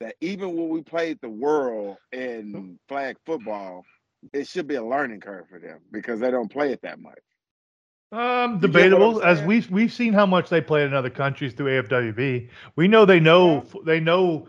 [0.00, 3.84] that even when we played the world in flag football,
[4.32, 7.18] it should be a learning curve for them because they don't play it that much.
[8.12, 9.22] Um, You get what debatable.
[9.22, 12.48] As we've we've seen how much they play in other countries through AFWB.
[12.76, 14.48] We know they know they know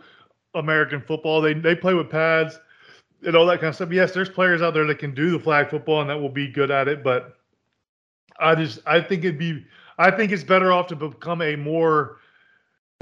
[0.54, 1.42] American football.
[1.42, 2.60] They they play with pads
[3.26, 3.92] and all that kind of stuff.
[3.92, 6.48] Yes, there's players out there that can do the flag football and that will be
[6.48, 7.04] good at it.
[7.04, 7.38] But
[8.40, 9.66] I just I think it'd be
[9.98, 12.18] I think it's better off to become a more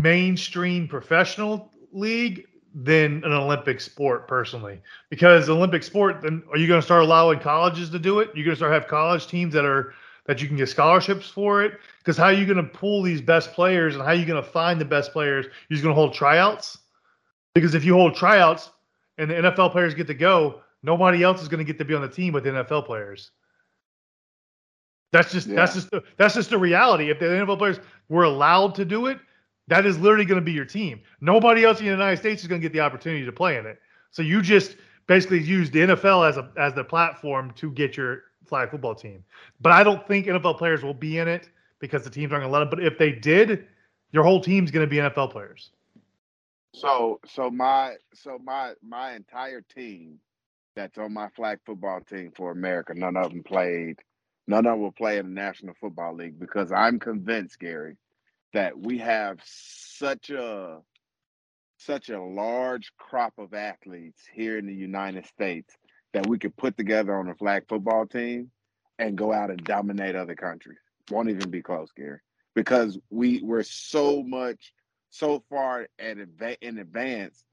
[0.01, 4.81] mainstream professional league than an Olympic sport personally.
[5.09, 8.31] Because Olympic sport, then are you going to start allowing colleges to do it?
[8.35, 9.93] You're going to start have college teams that are
[10.25, 11.79] that you can get scholarships for it.
[11.99, 14.43] Because how are you going to pull these best players and how are you going
[14.43, 15.45] to find the best players?
[15.45, 16.79] You're just going to hold tryouts.
[17.53, 18.71] Because if you hold tryouts
[19.17, 21.93] and the NFL players get to go, nobody else is going to get to be
[21.93, 23.31] on the team with the NFL players.
[25.11, 27.09] That's just that's just the, that's just the reality.
[27.09, 27.79] If the NFL players
[28.09, 29.17] were allowed to do it,
[29.67, 31.01] that is literally going to be your team.
[31.21, 33.65] Nobody else in the United States is going to get the opportunity to play in
[33.65, 33.79] it.
[34.11, 38.23] So you just basically use the NFL as a as the platform to get your
[38.45, 39.23] flag football team.
[39.61, 41.49] But I don't think NFL players will be in it
[41.79, 42.69] because the teams aren't going to let them.
[42.69, 43.67] But if they did,
[44.11, 45.71] your whole team's going to be NFL players.
[46.73, 50.19] So so my so my my entire team
[50.75, 53.99] that's on my flag football team for America, none of them played,
[54.47, 57.95] none of them will play in the National Football League because I'm convinced, Gary,
[58.55, 60.79] that we have such a
[61.77, 65.75] such a large crop of athletes here in the United States
[66.13, 68.49] that we could put together on a flag football team
[68.97, 70.77] and go out and dominate other countries.
[71.11, 72.19] Won't even be close, Gary,
[72.55, 74.71] because we we're so much
[75.09, 76.17] so far at
[76.61, 77.43] in advance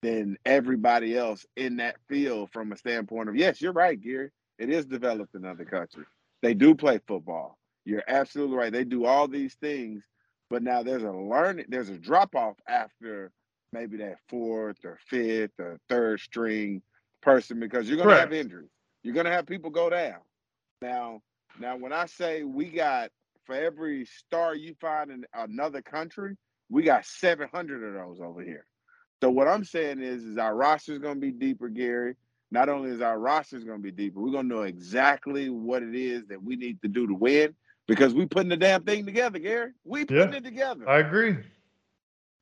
[0.00, 4.30] than everybody else in that field from a standpoint of yes, you're right, Gary.
[4.60, 6.06] It is developed in other countries.
[6.40, 7.58] They do play football.
[7.84, 8.72] You're absolutely right.
[8.72, 10.04] They do all these things,
[10.50, 13.32] but now there's a learning, there's a drop off after
[13.72, 16.82] maybe that fourth or fifth or third string
[17.22, 18.70] person because you're gonna have injuries.
[19.02, 20.20] You're gonna have people go down.
[20.82, 21.20] Now,
[21.58, 23.10] now when I say we got
[23.46, 26.36] for every star you find in another country,
[26.68, 28.66] we got 700 of those over here.
[29.22, 32.16] So what I'm saying is, is our roster is going to be deeper, Gary.
[32.50, 35.82] Not only is our roster going to be deeper, we're going to know exactly what
[35.82, 37.54] it is that we need to do to win
[37.86, 39.72] because we putting the damn thing together, Gary.
[39.84, 40.38] We putting Yeah.
[40.38, 40.88] it together.
[40.88, 41.36] I agree.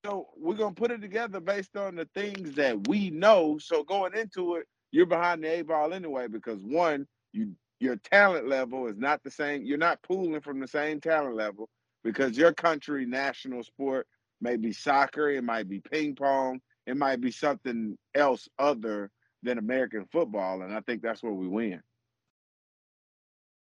[0.04, 3.58] So we're gonna put it together based on the things that we know.
[3.58, 8.48] So going into it, you're behind the eight ball anyway because one, you your talent
[8.48, 9.64] level is not the same.
[9.64, 11.68] You're not pooling from the same talent level
[12.02, 14.06] because your country national sport
[14.40, 19.10] may be soccer, it might be ping pong, it might be something else other
[19.42, 21.82] than American football, and I think that's where we win.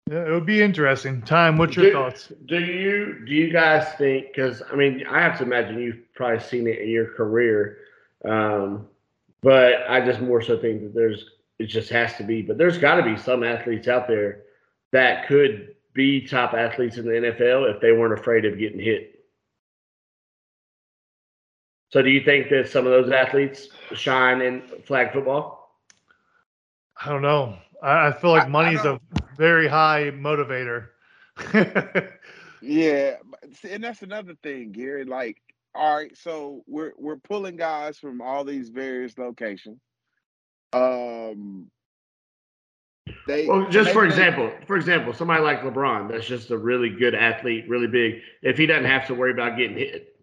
[0.09, 1.21] Yeah, it would be interesting.
[1.21, 2.31] Time, what's your Do- thoughts?
[2.45, 4.27] Do you do you guys think?
[4.27, 7.79] Because I mean, I have to imagine you've probably seen it in your career,
[8.23, 8.87] um,
[9.41, 11.25] but I just more so think that there's
[11.59, 12.41] it just has to be.
[12.41, 14.43] But there's got to be some athletes out there
[14.93, 19.13] that could be top athletes in the NFL if they weren't afraid of getting hit.
[21.89, 25.75] So, do you think that some of those athletes shine in flag football?
[27.03, 27.57] I don't know.
[27.81, 29.01] I, I feel like I- I money's a don't-
[29.37, 30.87] very high motivator.
[32.59, 33.17] Yeah,
[33.69, 35.05] and that's another thing, Gary.
[35.05, 35.37] Like,
[35.75, 39.79] all right, so we're we're pulling guys from all these various locations.
[40.73, 41.69] Um,
[43.27, 46.57] they Well, just for maybe they- example, for example, somebody like LeBron, that's just a
[46.57, 48.21] really good athlete, really big.
[48.41, 50.15] If he doesn't have to worry about getting hit,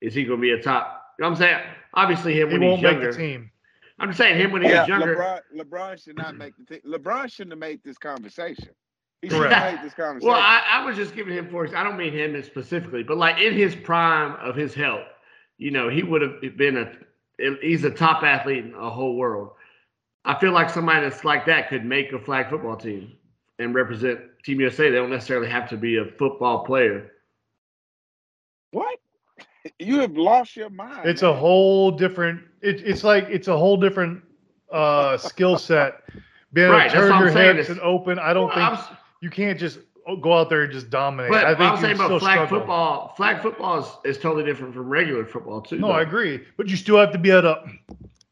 [0.00, 1.12] is he going to be a top?
[1.18, 1.60] You know what I'm saying?
[1.92, 3.50] Obviously, him he when won't he's make the team.
[3.98, 5.16] I'm just saying him when he yeah, was younger.
[5.16, 6.80] LeBron, LeBron should not make the team.
[6.86, 8.68] LeBron shouldn't have made this conversation.
[9.22, 9.54] He should Correct.
[9.54, 10.28] have made this conversation.
[10.28, 11.66] Well, I, I was just giving him for.
[11.76, 15.06] I don't mean him specifically, but like in his prime of his health,
[15.58, 16.92] you know, he would have been a.
[17.60, 19.52] He's a top athlete in the whole world.
[20.24, 23.12] I feel like somebody that's like that could make a flag football team
[23.58, 24.90] and represent Team USA.
[24.90, 27.12] They don't necessarily have to be a football player.
[29.62, 29.72] What?
[29.78, 31.06] You have lost your mind.
[31.08, 32.42] It's a whole different.
[32.60, 34.22] It, it's like it's a whole different
[34.72, 36.02] uh, skill set.
[36.52, 37.56] Being Right, able to turn your saying.
[37.56, 38.18] hips and open.
[38.18, 39.80] I don't Well, think I was- you can't just
[40.22, 41.30] go out there and just dominate.
[41.30, 42.58] But I I, think was you saying still about flag struggle.
[42.60, 43.14] football.
[43.16, 45.78] Flag football is, is totally different from regular football too.
[45.78, 45.92] No, though.
[45.94, 47.62] I agree, but you still have to be able to.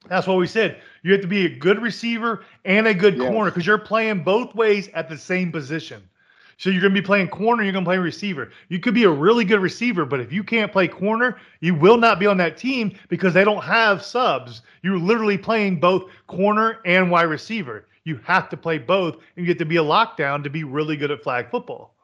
[0.09, 0.81] That's what we said.
[1.03, 3.29] You have to be a good receiver and a good Yes.
[3.31, 6.03] corner because you're playing both ways at the same position.
[6.59, 8.51] So you're going to be playing corner, you're going to play receiver.
[8.69, 11.99] You could be a really good receiver, but if you can't play corner, you will
[11.99, 14.63] not be on that team because they don't have subs.
[14.83, 17.87] You're literally playing both corner and wide receiver.
[18.05, 20.97] You have to play both and you get to be a lockdown to be really
[20.97, 21.96] good at flag football.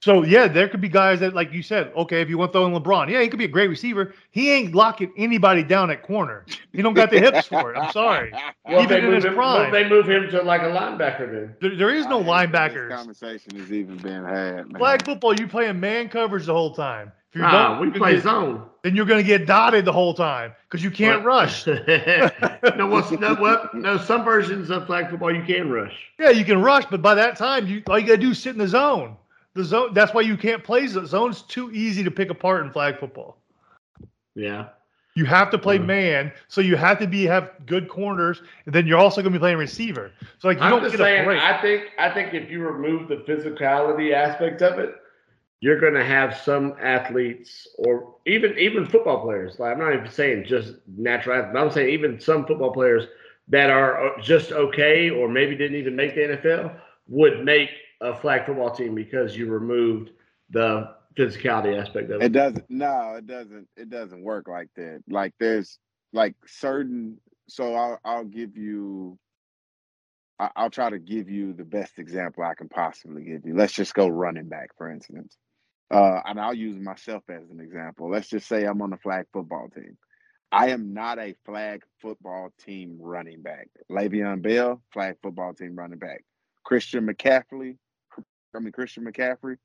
[0.00, 2.58] So yeah, there could be guys that, like you said, okay, if you want to
[2.58, 4.12] throw in LeBron, yeah, he could be a great receiver.
[4.30, 6.44] He ain't locking anybody down at corner.
[6.72, 7.78] He don't got the hips for it.
[7.78, 8.32] I'm sorry.
[8.68, 9.70] Well, Even they in move his him, prime.
[9.72, 11.56] they move him to like a linebacker then.
[11.60, 12.90] There, there is no I hate that linebackers.
[12.96, 14.66] Conversation is even being had.
[14.70, 14.74] Man.
[14.76, 17.12] Flag football, you playing man coverage the whole time.
[17.30, 18.62] If you Nah, don't, we you're play gonna- zone.
[18.82, 21.26] then you're going to get dotted the whole time because you can't What?
[21.28, 21.66] rush.
[22.76, 23.72] no, what's, no, what?
[23.74, 25.94] No, some versions of flag football you can rush.
[26.18, 28.38] Yeah, you can rush, but by that time, you all you got to do is
[28.40, 29.16] sit in the zone.
[29.56, 29.94] The zone.
[29.94, 31.06] That's why you can't play zone.
[31.06, 33.38] Zone's too easy to pick apart in flag football.
[34.34, 34.68] Yeah.
[35.14, 35.86] You have to play Mhm.
[35.86, 39.38] man, so you have to be have good corners, and then you're also going to
[39.38, 40.12] be playing receiver.
[40.38, 41.24] So like you I'm don't just get a saying.
[41.24, 41.40] break.
[41.40, 44.94] I think I think if you remove the physicality aspect of it,
[45.60, 49.58] you're going to have some athletes, or even even football players.
[49.58, 51.52] Like I'm not even saying just natural athletes.
[51.54, 53.04] But I'm saying even some football players
[53.48, 56.72] that are uh, just okay, or maybe didn't even make the NFL,
[57.08, 60.10] would make a flag football team because you removed
[60.50, 62.32] the physicality aspect of It it.
[62.32, 62.64] doesn't.
[62.68, 63.68] No, it doesn't.
[63.76, 65.02] It doesn't work like that.
[65.08, 65.78] Like there's
[66.12, 67.18] like certain.
[67.48, 69.18] So I'll I'll give you.
[70.38, 73.54] I- I'll try to give you the best example I can possibly give you.
[73.56, 75.36] Let's just go running back, for instance.
[75.90, 78.10] Uh, and I'll use myself as an example.
[78.10, 79.96] Let's just say I'm on the flag football team.
[80.52, 83.68] I am not a flag football team running back.
[83.90, 86.24] Le'Veon Bell, flag football team running back.
[86.64, 87.78] Christian McCaffrey,
[88.54, 89.56] I mean Christian McCaffrey,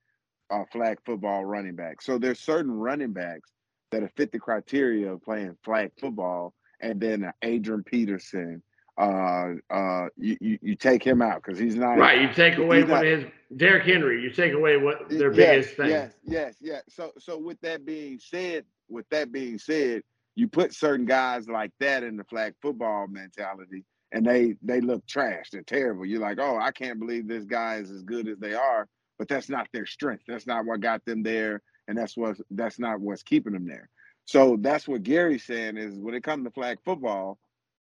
[0.50, 2.02] uh, flag football running back.
[2.02, 3.52] So there's certain running backs
[3.92, 8.62] that have fit the criteria of playing flag football, and then uh, Adrian Peterson,
[8.98, 12.82] uh, uh, you, you you take him out because he's not Right, you take away
[12.82, 13.26] one not- of his
[13.58, 14.22] Derrick Henry.
[14.22, 15.90] You take away what their yes, biggest thing.
[15.90, 16.84] Yes, yes, yes.
[16.90, 20.04] So so with that being said, with that being said,
[20.36, 25.06] you put certain guys like that in the flag football mentality and they they look
[25.08, 25.50] trash.
[25.52, 26.06] They're terrible.
[26.06, 29.28] You're like, oh, I can't believe this guy is as good as they are, but
[29.28, 30.24] that's not their strength.
[30.28, 33.90] That's not what got them there, and that's what that's not what's keeping them there.
[34.26, 37.38] So that's what Gary's saying is when it comes to flag football,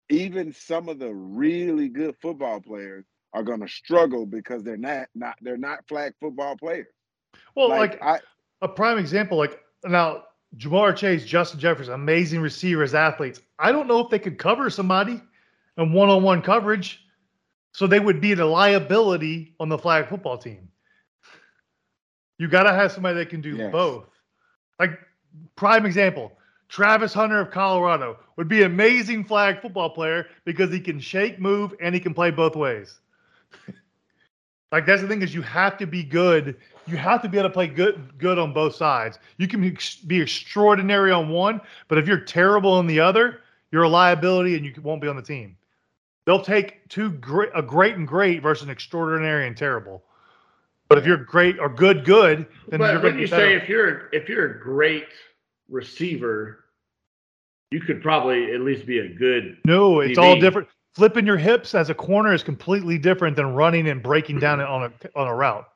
[0.10, 5.08] even some of the really good football players are going to struggle because they're not
[5.15, 6.88] not they're not flag football players.
[7.56, 8.19] well, like, like, I
[8.62, 10.23] a prime example, like now
[10.58, 13.41] Ja'Marr Chase, Justin Jefferson, amazing receivers, athletes.
[13.60, 15.21] I don't know if they could cover somebody
[15.77, 17.03] in one-on-one coverage,
[17.71, 20.69] so they would be the liability on the flag football team.
[22.37, 23.71] You got to have somebody that can do Yes.
[23.71, 24.09] both.
[24.79, 24.99] Like
[25.55, 26.31] prime example,
[26.69, 31.39] Travis Hunter of Colorado would be an amazing flag football player because he can shake,
[31.39, 32.99] move, and he can play both ways.
[34.71, 36.57] like that's the thing is you have to be good.
[36.87, 39.19] You have to be able to play good good on both sides.
[39.37, 43.83] You can be, be extraordinary on one, but if you're terrible on the other, you're
[43.83, 45.57] a liability and you won't be on the team.
[46.27, 50.03] They'll take two great, a great and great versus an extraordinary and terrible.
[50.89, 53.55] But if you're great or good, good, then but you're going to you be say
[53.55, 55.07] if you're if you're a great
[55.69, 56.65] receiver,
[57.71, 59.57] you could probably at least be a good.
[59.63, 60.67] No, it's all different.
[60.95, 64.69] Flipping your hips as a corner is completely different than running and breaking down mm-hmm.
[64.69, 65.69] on a on a route.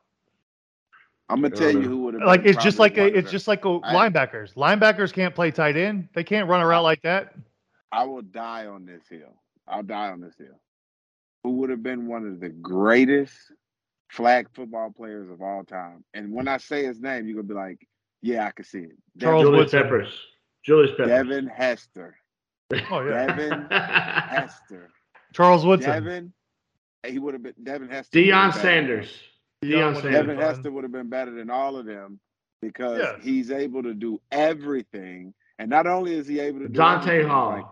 [1.30, 3.32] I'm gonna tell you who would have Like it's just like a, it's just.
[3.32, 4.56] just like a, I- linebackers.
[4.56, 6.10] Linebackers can't play tight end.
[6.14, 7.36] They can't run a route like that.
[7.94, 9.41] I will die on this hill.
[9.68, 10.60] I'll die on this hill.
[11.44, 13.34] Who would have been one of the greatest
[14.12, 16.04] flag football players of all time?
[16.14, 17.88] And when I say his name, you're gonna be like,
[18.22, 19.82] "Yeah, I can see it." Charles Devin, Julius Woodson.
[19.84, 20.20] Peppers.
[20.64, 21.08] Julius Peppers.
[21.08, 22.18] Devin Hester.
[22.92, 24.90] Oh yeah, Devin Hester.
[25.34, 25.92] Charles Woodson.
[25.92, 26.34] Devin.
[27.08, 28.20] He would have been Devin Hester.
[28.20, 29.14] would Deion have been Sanders.
[29.64, 30.12] Deion Deion Sanders.
[30.12, 30.46] Devin fun.
[30.46, 32.20] Hester would have been better than all of them
[32.62, 33.16] because Yes.
[33.24, 35.34] he's able to do everything.
[35.58, 37.50] And not only is he able to do Dante Hall.
[37.54, 37.66] like,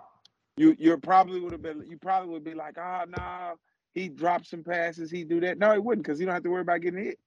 [0.59, 3.53] you you probably would have been you probably would be like, ah, oh no,
[3.93, 5.57] he dropped some passes, he do that.
[5.57, 7.17] No, he wouldn't, because he don't have to worry about getting hit.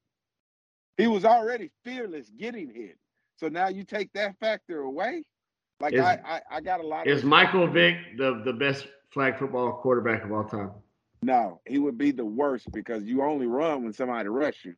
[0.99, 2.99] He was already fearless getting hit.
[3.37, 5.25] So now you take that factor away.
[5.81, 8.53] Like Is- I, I I got a lot of Is respect Michael Vick the, the
[8.53, 10.71] best flag football quarterback of all time?
[11.23, 14.74] No, he would be the worst because you only run when somebody rush you.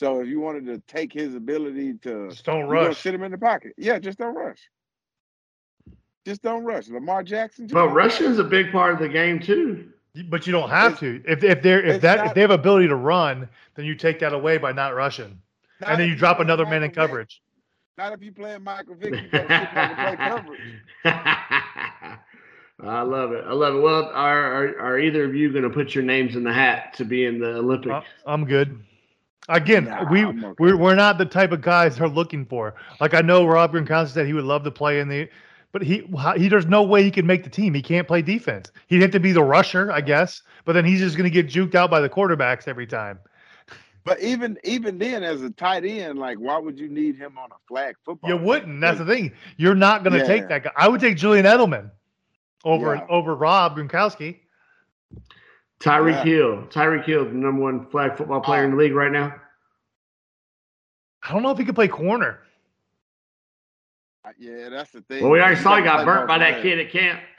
[0.00, 3.00] So if you wanted to take his ability to Just don't You gonna rush.
[3.00, 3.74] sit him in the pocket.
[3.78, 4.58] Yeah, just don't rush.
[6.24, 6.88] Just don't rush.
[6.88, 7.66] Lamar Jackson.
[7.66, 9.88] Just But rushing is a big part of the game too.
[10.28, 11.22] But you don't have to.
[11.26, 14.18] If if they're if it's that if they have ability to run, then you take
[14.20, 15.38] that away by not rushing,
[15.80, 16.94] Not and then you drop another man in Vick.
[16.94, 17.40] coverage.
[17.96, 19.14] Not if you playing Michael Vick.
[19.14, 20.28] You gotta sit back and play
[21.04, 22.18] coverage.
[22.84, 23.44] I love it.
[23.46, 23.80] I love it.
[23.80, 26.94] Well, are, are are either of you going to put your names in the hat
[26.94, 27.92] to be in the Olympics?
[27.92, 28.80] Uh, I'm good.
[29.48, 30.52] Again, Nah, we okay.
[30.58, 32.74] we're, we're not the type of guys they're looking for.
[33.00, 35.28] Like I know Rob Gronkowski said he would love to play in the,
[35.72, 36.06] but he
[36.36, 37.74] he there's no way he can make the team.
[37.74, 38.70] He can't play defense.
[38.86, 40.42] He'd have to be the rusher, I guess.
[40.64, 43.18] But then he's just going to get juked out by the quarterbacks every time.
[44.04, 47.50] But even even then, as a tight end, like why would you need him on
[47.50, 48.30] a flag football?
[48.30, 48.80] You wouldn't.
[48.80, 49.32] That's the thing.
[49.56, 50.26] You're not going to Yeah.
[50.26, 50.72] take that guy.
[50.76, 51.90] I would take Julian Edelman
[52.64, 53.06] over Yeah.
[53.08, 54.40] over Rob Gronkowski.
[55.80, 56.24] Tyreek Yeah.
[56.24, 56.62] Hill.
[56.70, 58.76] Tyreek Hill, the number one flag football player in oh.
[58.76, 59.34] the league right now.
[61.22, 62.40] I don't know if he could play corner.
[64.38, 65.22] Yeah, that's the thing.
[65.22, 67.20] Well, we already saw he gotta got play burnt by both that kid at camp.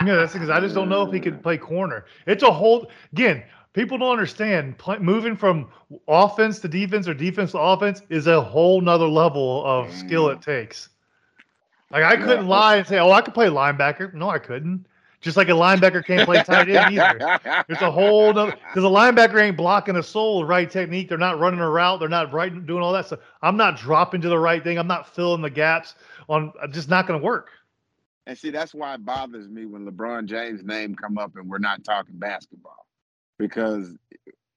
[0.00, 2.06] Yeah, that's because I just don't know if he could play corner.
[2.26, 3.42] It's a whole again.
[3.72, 5.70] People don't understand play, moving from
[6.08, 10.34] offense to defense or defense to offense is a whole nother level of skill mm.
[10.34, 10.90] it takes.
[11.90, 12.48] Like I couldn't Yeah.
[12.48, 14.86] lie and say, "Oh, I could play linebacker." No, I couldn't.
[15.20, 17.40] Just like a linebacker can't play tight end either.
[17.68, 21.08] It's a whole because a linebacker ain't blocking a soul right technique.
[21.08, 21.98] They're not running a route.
[21.98, 23.18] They're not right doing all that stuff.
[23.42, 24.78] I'm not dropping to the right thing.
[24.78, 25.96] I'm not filling the gaps
[26.28, 26.52] on.
[26.62, 27.50] I'm just not going to work.
[28.26, 31.58] And see, that's why it bothers me when LeBron James' name come up and we're
[31.58, 32.86] not talking basketball,
[33.38, 33.96] because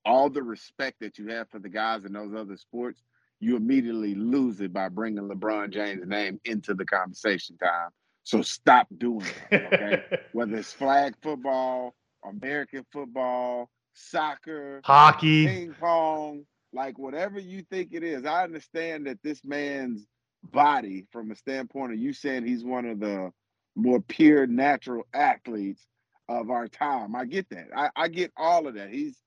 [0.06, 3.02] all the respect that you have for the guys in those other sports,
[3.40, 7.90] you immediately lose it by bringing LeBron James' name into the conversation time.
[8.24, 9.74] So stop doing it.
[9.74, 10.04] Okay,
[10.34, 15.48] whether it's flag football, American football, soccer, Hockey.
[15.48, 18.26] ping pong, like whatever you think it is.
[18.26, 20.06] I understand that this man's
[20.44, 23.32] body, from a standpoint of you saying he's one of the
[23.76, 25.86] more pure natural athletes
[26.28, 27.16] of our time.
[27.16, 27.68] I get that.
[27.76, 28.90] I, I get all of that.
[28.90, 29.18] He's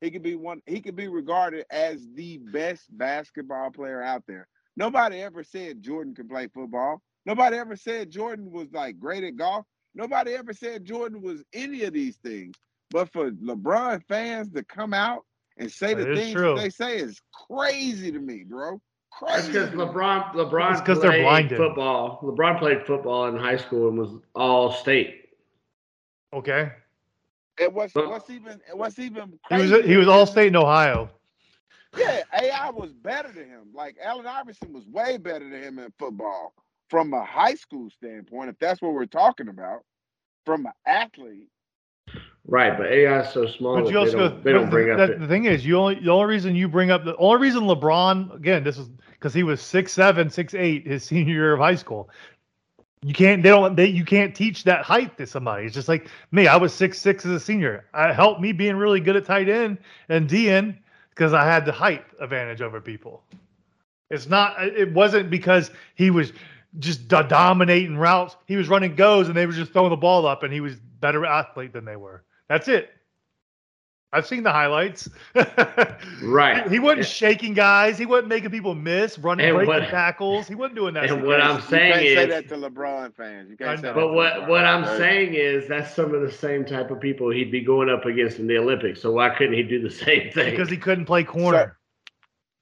[0.00, 4.48] he could be one he could be regarded as the best basketball player out there.
[4.76, 7.00] Nobody ever said Jordan could play football.
[7.26, 9.64] Nobody ever said Jordan was like great at golf.
[9.94, 12.54] Nobody ever said Jordan was any of these things.
[12.90, 15.24] But for LeBron fans to come out
[15.56, 18.80] and say That the things that they say is crazy to me, bro.
[19.26, 19.52] That's Crazy.
[19.52, 19.84] because to me.
[19.84, 21.56] LeBron LeBron It's 'cause they're played blinded.
[21.58, 22.20] football.
[22.22, 25.28] LeBron played football in high school and was all state.
[26.32, 26.72] Okay.
[27.60, 31.10] And what's But- what's even what's even He was he was all state in Ohio.
[31.96, 33.68] Yeah, AI was better than him.
[33.72, 36.52] Like Allen Iverson was way better than him in football
[36.94, 39.82] from a high school standpoint, if that's what we're talking about.
[40.46, 41.50] From an athlete,
[42.46, 44.94] Right, but AI is so small But you also they don't, they don't bring the,
[44.94, 45.20] up that- it.
[45.20, 48.34] the thing is, you only the only reason you bring up the only reason LeBron
[48.34, 51.76] again, this is because he was six seven, six eight his senior year of high
[51.76, 52.10] school.
[53.02, 55.66] You can't they don't they you can't teach that height to somebody.
[55.66, 56.48] It's just like me.
[56.48, 57.86] I was six six as a senior.
[57.94, 59.78] I helped me being really good at tight end
[60.08, 60.76] and DN
[61.10, 63.22] because I had the height advantage over people.
[64.10, 64.62] It's not.
[64.64, 66.32] It wasn't because he was
[66.78, 68.36] just do- dominating routes.
[68.46, 70.76] He was running goes and they were just throwing the ball up, and he was
[71.00, 72.24] better athlete than they were.
[72.48, 72.90] That's it.
[74.12, 75.08] I've seen the highlights.
[76.22, 76.64] Right.
[76.64, 77.98] He, he wasn't And- shaking guys.
[77.98, 80.46] He wasn't making people miss, running, And breaking what- tackles.
[80.46, 81.10] He wasn't doing that.
[81.10, 83.50] and what I'm you saying can't say that to LeBron fans.
[83.50, 84.98] You I can't say that But what LeBron what I'm fans.
[84.98, 88.38] saying is that's some of the same type of people he'd be going up against
[88.38, 89.02] in the Olympics.
[89.02, 90.50] So why couldn't he do the same thing?
[90.50, 91.78] because he couldn't play corner.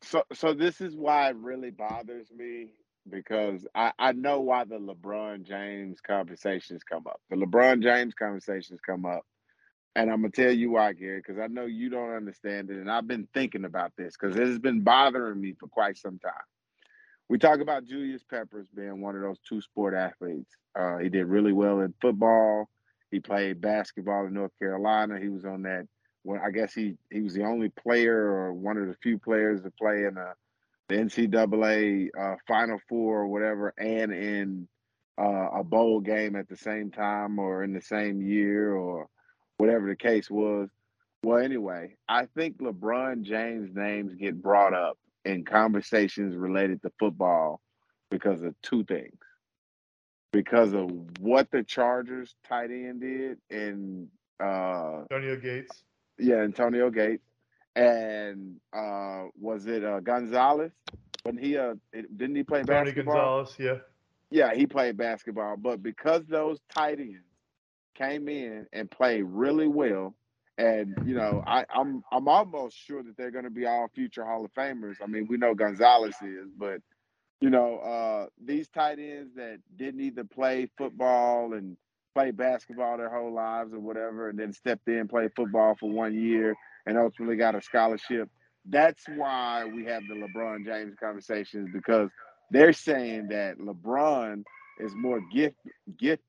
[0.02, 2.72] So so this is why it really bothers me
[3.08, 7.20] because I, I know why the LeBron James conversations come up.
[7.30, 9.22] The LeBron James conversations come up.
[9.94, 12.78] And I'm gonna tell you why, Gary, because I know you don't understand it.
[12.78, 16.18] And I've been thinking about this because it has been bothering me for quite some
[16.18, 16.32] time.
[17.28, 20.56] We talk about Julius Peppers being one of those two sport athletes.
[20.78, 22.68] Uh, he did really well in football.
[23.10, 25.18] He played basketball in North Carolina.
[25.20, 25.86] He was on that
[26.22, 29.62] when I guess he he was the only player or one of the few players
[29.62, 30.32] to play in a,
[30.92, 34.68] the NCAA uh, Final Four or whatever, and in
[35.18, 39.08] uh, a bowl game at the same time or in the same year or
[39.56, 40.68] whatever the case was.
[41.22, 47.60] Well, anyway, I think LeBron James' names get brought up in conversations related to football
[48.10, 49.16] because of two things.
[50.32, 50.90] Because of
[51.20, 54.08] what the Chargers tight end did and
[54.42, 55.84] uh Antonio Gates.
[56.18, 57.22] yeah, Antonio Gates.
[57.74, 60.72] And uh was it uh Gonzalez?
[61.22, 63.14] When he uh it- didn't he play Tony basketball?
[63.44, 63.56] Gonzalez.
[63.58, 63.78] Yeah.
[64.30, 67.18] Yeah, he played basketball, but because those tight ends
[67.94, 70.14] came in and played really well,
[70.56, 74.24] and you know, I, I'm I'm almost sure that they're going to be all future
[74.24, 74.96] Hall of Famers.
[75.02, 76.80] I mean, we know Gonzalez is, but
[77.42, 81.76] you know, uh, these tight ends that didn't either play football and
[82.14, 86.14] play basketball their whole lives or whatever, and then stepped in, played football for one
[86.14, 86.54] year,
[86.86, 88.28] and ultimately got a scholarship.
[88.68, 92.10] That's why we have the LeBron James conversations because
[92.50, 94.42] they're saying that LeBron
[94.80, 95.56] is more gift
[95.98, 96.22] gift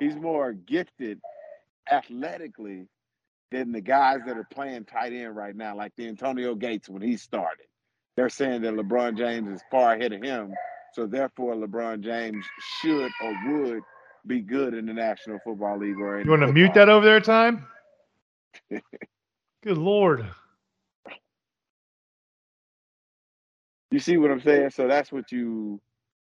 [0.00, 1.20] he's more gifted
[1.90, 2.86] athletically
[3.52, 7.02] than the guys that are playing tight end right now, like the Antonio Gates when
[7.02, 7.66] he started.
[8.16, 10.52] They're saying that LeBron James is far ahead of him,
[10.94, 12.44] so therefore LeBron James
[12.80, 13.82] should or would
[14.26, 17.20] be good in the National Football League or You want to mute that over there,
[17.20, 17.66] time?
[19.62, 20.26] Good lord.
[23.90, 24.70] You see what I'm saying?
[24.70, 25.80] So that's what you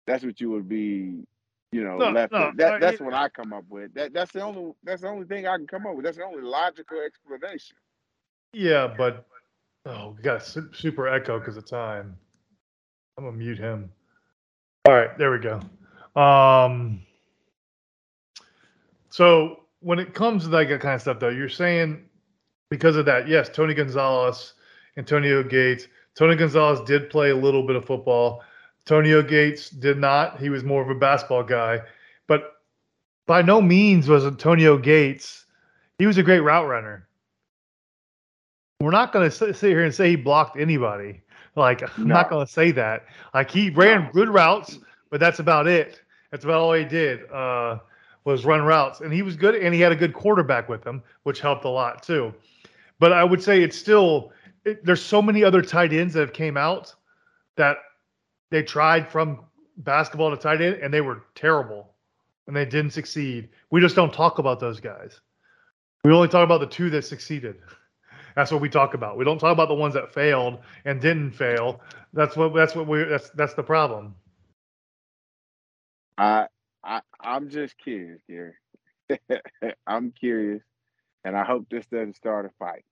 [0.07, 1.25] that's what you would be,
[1.71, 2.51] you know, No, left no.
[2.57, 3.93] That that's what I come up with.
[3.95, 6.05] That that's the only that's the only thing I can come up with.
[6.05, 7.77] That's the only logical explanation.
[8.53, 9.25] Yeah, but
[9.85, 12.17] oh, we got a super echo because of time.
[13.17, 13.91] I'm gonna mute him.
[14.85, 15.61] All right, there we go.
[16.19, 17.01] Um,
[19.09, 22.08] so when it comes to that kind of stuff, though, you're saying
[22.69, 24.53] because of that, yes, Tony Gonzalez,
[24.97, 25.87] Antonio Gates.
[26.15, 28.43] Tony Gonzalez did play a little bit of football.
[28.85, 30.39] Antonio Gates did not.
[30.39, 31.81] He was more of a basketball guy,
[32.27, 32.55] but
[33.25, 35.45] by no means was Antonio Gates.
[35.97, 37.09] He was a great route runner
[38.81, 41.21] we're not going to sit here and say he blocked anybody.
[41.55, 43.05] Like I'm not going to say that.
[43.33, 46.01] Like he ran good routes, but that's about it.
[46.31, 47.79] That's about all he did uh,
[48.23, 51.03] was run routes, and he was good, and he had a good quarterback with him,
[51.23, 52.33] which helped a lot too.
[52.99, 54.31] But I would say it's still
[54.65, 56.93] it, there's so many other tight ends that have came out
[57.55, 57.77] that
[58.51, 59.39] they tried from
[59.77, 61.93] basketball to tight end, and they were terrible,
[62.47, 63.49] and they didn't succeed.
[63.71, 65.21] We just don't talk about those guys.
[66.03, 67.57] We only talk about the two that succeeded.
[68.35, 69.17] That's what we talk about.
[69.17, 71.81] We don't talk about the ones that failed and didn't fail.
[72.13, 74.15] That's what that's what we that's that's the problem.
[76.17, 76.47] I
[76.83, 78.53] I I'm just curious, Gary.
[79.87, 80.61] I'm curious,
[81.25, 82.85] and I hope this doesn't start a fight.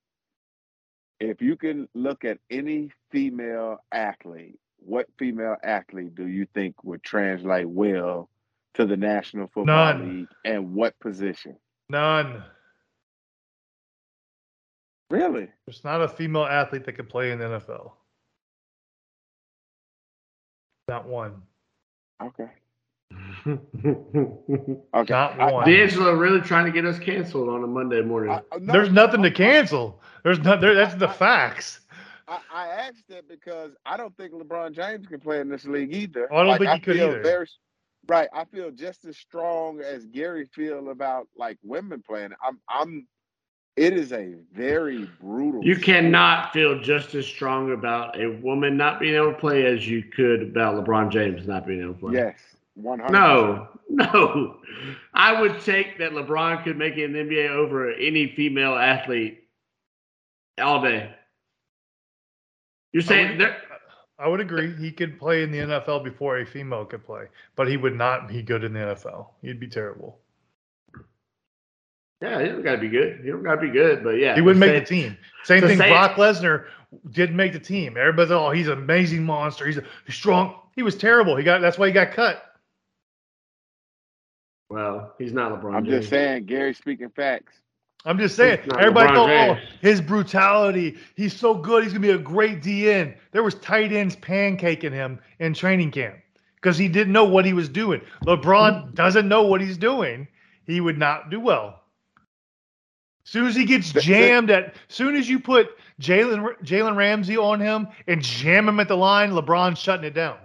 [1.20, 7.04] If you can look at any female athlete, what female athlete do you think would
[7.04, 8.30] translate well
[8.76, 10.20] to the National Football None.
[10.20, 11.58] League, and what position?
[11.90, 12.44] None.
[15.10, 15.50] Really?
[15.66, 17.94] There's not a female athlete that could play in the NFL.
[20.88, 21.42] Not one.
[22.22, 22.50] Okay.
[24.94, 25.14] Okay.
[25.14, 25.66] Not I- one.
[25.70, 28.32] D'Angelo really trying to get us canceled on a Monday morning.
[28.32, 30.02] I- I- no, There's nothing to cancel.
[30.24, 30.76] There's not there.
[30.76, 31.82] That's the I- I- facts.
[32.28, 35.94] I, I asked that because I don't think LeBron James can play in this league
[35.94, 36.28] either.
[36.32, 37.22] Oh, I don't think he could feel either.
[37.24, 37.48] Very,
[38.08, 38.28] right.
[38.34, 42.32] I feel just as strong as Gary feel about like women playing.
[42.46, 43.08] I'm I'm
[43.78, 45.86] it is a very brutal you sport.
[45.86, 50.04] cannot feel just as strong about a woman not being able to play as you
[50.04, 52.14] could about LeBron James not being able to play.
[52.16, 52.57] Yes.
[52.82, 54.58] One hundred No, no.
[55.14, 59.44] I would take that LeBron could make it in the NBA over any female athlete
[60.62, 61.14] all day.
[62.94, 63.58] You're saying there,
[64.20, 64.76] I would agree.
[64.76, 67.26] He could play in the NFL before a female could play,
[67.56, 69.28] but he would not be good in the NFL.
[69.42, 70.20] He'd be terrible.
[72.22, 73.22] yeah, he don't got to be good.
[73.24, 75.18] He don't got to be good, but yeah, He wouldn't to make the team.
[75.44, 75.78] Same thing.
[75.78, 76.66] say- Brock Lesnar
[77.12, 77.98] didn't make the team.
[77.98, 79.66] Everybody's oh, he's an amazing monster.
[79.66, 80.56] He's a he's strong.
[80.76, 81.36] He was terrible.
[81.36, 82.47] He got that's why he got cut.
[84.70, 85.76] Well, he's not LeBron.
[85.76, 85.98] I'm James.
[86.00, 87.54] just saying, Gary speaking facts.
[88.06, 88.60] I'm just saying.
[88.78, 90.98] Everybody LeBron thought, oh, his brutality.
[91.16, 91.84] He's so good.
[91.84, 93.16] He's gonna be a great DN.
[93.32, 96.16] There was tight ends pancaking him in training camp
[96.56, 98.02] because he didn't know what he was doing.
[98.26, 100.28] LeBron doesn't know what he's doing.
[100.66, 101.82] He would not do well.
[103.24, 107.36] Soon as he gets The- the- jammed at, soon as you put Jalen Jalen Ramsey
[107.36, 110.38] on him and jam him at the line, LeBron's shutting it down.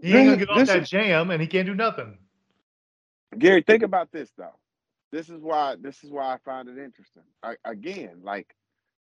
[0.00, 2.16] He ain't gonna get off this that is- jam, and he can't do nothing.
[3.38, 4.54] Gary, think about this though.
[5.12, 7.22] This is why this is why I find it interesting.
[7.42, 8.54] I, again, like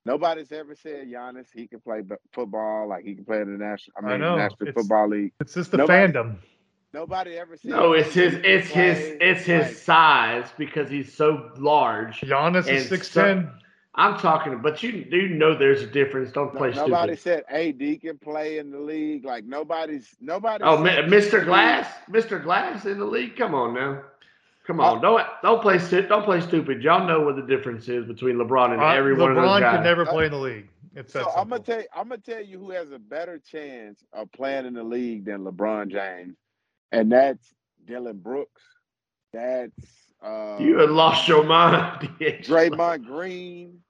[0.05, 3.59] nobody's ever said Giannis he can play b- football, like he can play in the
[3.65, 3.95] national.
[4.05, 4.37] I I know.
[4.37, 5.33] National It's- Football League.
[5.41, 6.37] It's just the Nobody- fandom.
[6.95, 7.71] Nobody ever said.
[7.71, 11.51] No, it's his, he can it's his, play, it's his like- size because he's so
[11.57, 12.21] large.
[12.21, 13.49] Giannis is And six so-
[13.95, 16.33] I'm talking, but you do know there's a difference.
[16.33, 17.45] Don't No- play nobody stupid.
[17.49, 19.25] said AD can play in the league.
[19.25, 20.65] Like nobody's nobody.
[20.65, 21.45] Oh, said Mi- he Mr.
[21.45, 22.43] Glass, Mr.
[22.43, 23.37] Glass in the league.
[23.37, 24.03] Come on now,
[24.67, 25.01] come Uh, on.
[25.03, 26.83] Don't don't play stu- don't play stupid.
[26.83, 29.61] Y'all know what the difference is between LeBron and Uh, every one of those LeBron
[29.61, 29.77] guys.
[29.77, 30.69] could never play in the league.
[30.95, 34.05] It's So I'm gonna tell you, I'm gonna tell you who has a better chance
[34.13, 36.37] of playing in the league than LeBron James,
[36.93, 37.55] and that's
[37.87, 38.63] Dillon Brooks.
[39.33, 42.09] That's uh, you had lost your mind.
[42.21, 43.81] Draymond Green.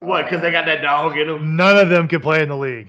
[0.00, 0.24] What?
[0.24, 1.56] Because they got that dog in them.
[1.56, 2.88] None of them can play in the league.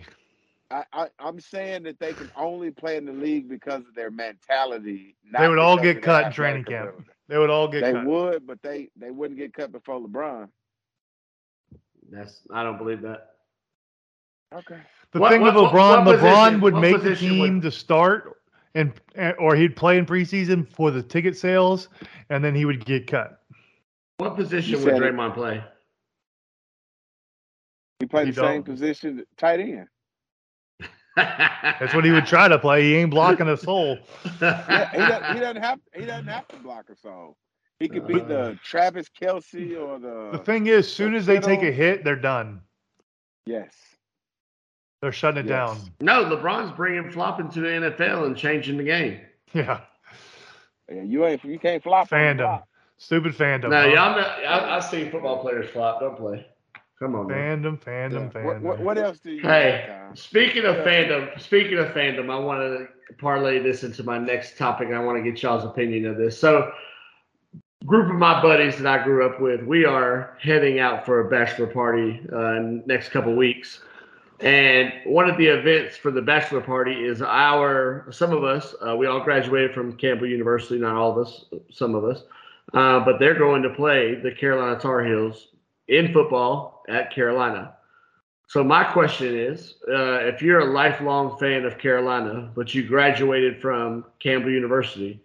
[0.69, 4.11] I, I, I'm saying that they can only play in the league because of their
[4.11, 5.15] mentality.
[5.37, 6.89] They would all get cut in training camp.
[6.89, 7.09] ability.
[7.31, 7.87] They would all get cut.
[7.87, 8.05] They cut.
[8.05, 10.49] would, but they they wouldn't get cut before LeBron.
[12.11, 13.35] That's I don't believe that.
[14.53, 14.81] Okay.
[15.13, 17.61] The What- thing what- with LeBron, what LeBron position- would make the position would- team
[17.61, 18.41] to start,
[18.75, 21.87] and and- or he'd play in preseason for the ticket sales,
[22.29, 23.41] and then he would get cut.
[24.17, 25.13] What position You would said it.
[25.13, 25.63] Draymond play?
[27.99, 28.63] He played He the same don't.
[28.65, 29.87] position, tight end.
[31.15, 32.83] That's what he would try to play.
[32.83, 33.97] He ain't blocking a soul.
[34.41, 37.37] Yeah, he doesn't, he doesn't have he doesn't have to block a soul.
[37.79, 38.55] He could be the uh.
[38.63, 42.61] Travis Kelce or the, The thing is, soon as they take a hit, they're done.
[43.45, 43.73] yes.
[45.01, 45.67] They're shutting it Yes.
[45.81, 45.91] down.
[45.99, 49.19] no, LeBron's bringing flopping to the NFL and changing the game.
[49.51, 49.81] Yeah.
[50.91, 52.37] Yeah, you ain't you can't flop Fandom.
[52.37, 52.67] block.
[52.97, 53.71] Stupid fandom.
[53.71, 53.87] No, huh?
[53.87, 54.27] y'all know.
[54.27, 56.01] I, I've seen football players flop.
[56.01, 56.45] Don't play.
[57.01, 57.63] Come on, man.
[57.63, 58.29] Fandom, fandom, Yeah.
[58.29, 58.43] fandom.
[58.45, 60.15] What, what, what else do you Hey, have, Tom?
[60.15, 60.85] speaking of Yeah.
[60.85, 64.89] fandom, speaking of fandom, I want to parlay this into my next topic.
[64.89, 66.39] I want to get y'all's opinion of this.
[66.39, 66.71] So,
[67.87, 71.27] group of my buddies that I grew up with, we are heading out for a
[71.27, 73.81] bachelor party uh, in next couple weeks.
[74.39, 78.95] And one of the events for the bachelor party is our, some of us, uh,
[78.95, 82.25] we all graduated from Campbell University, not all of us, some of us,
[82.75, 85.47] uh, but they're going to play the Carolina Tar Heels
[85.87, 87.75] in football at Carolina.
[88.47, 93.61] So my question is, uh, if you're a lifelong fan of Carolina, but you graduated
[93.61, 95.21] from Campbell University,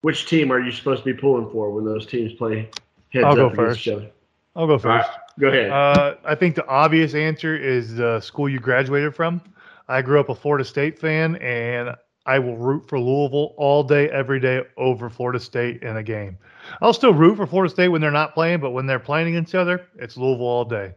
[0.00, 2.70] which team are you supposed to be pulling for when those teams play
[3.12, 3.86] heads I'll up go against first.
[3.86, 4.10] each other?
[4.56, 5.18] I'll go All right, first.
[5.38, 5.70] go ahead.
[5.70, 9.42] Uh, I think the obvious answer is the school you graduated from.
[9.88, 11.94] I grew up a Florida State fan, and
[12.26, 16.38] I will root for Louisville all day, every day over Florida State in a game.
[16.80, 19.50] I'll still root for Florida State when they're not playing, but when they're playing against
[19.50, 20.94] each other, it's Louisville all day.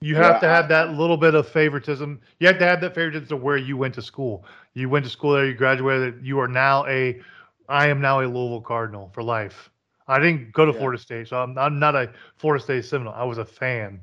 [0.00, 2.20] You have Yeah, to have I- that little bit of favoritism.
[2.38, 4.44] You have to have that favoritism to where you went to school.
[4.74, 6.24] You went to school there, you graduated.
[6.24, 7.20] You are now a,
[7.68, 9.70] I am now a Louisville Cardinal for life.
[10.06, 10.78] I didn't go to Yeah.
[10.78, 13.14] Florida State, so I'm, I'm not a Florida State Seminole.
[13.14, 14.00] I was a fan.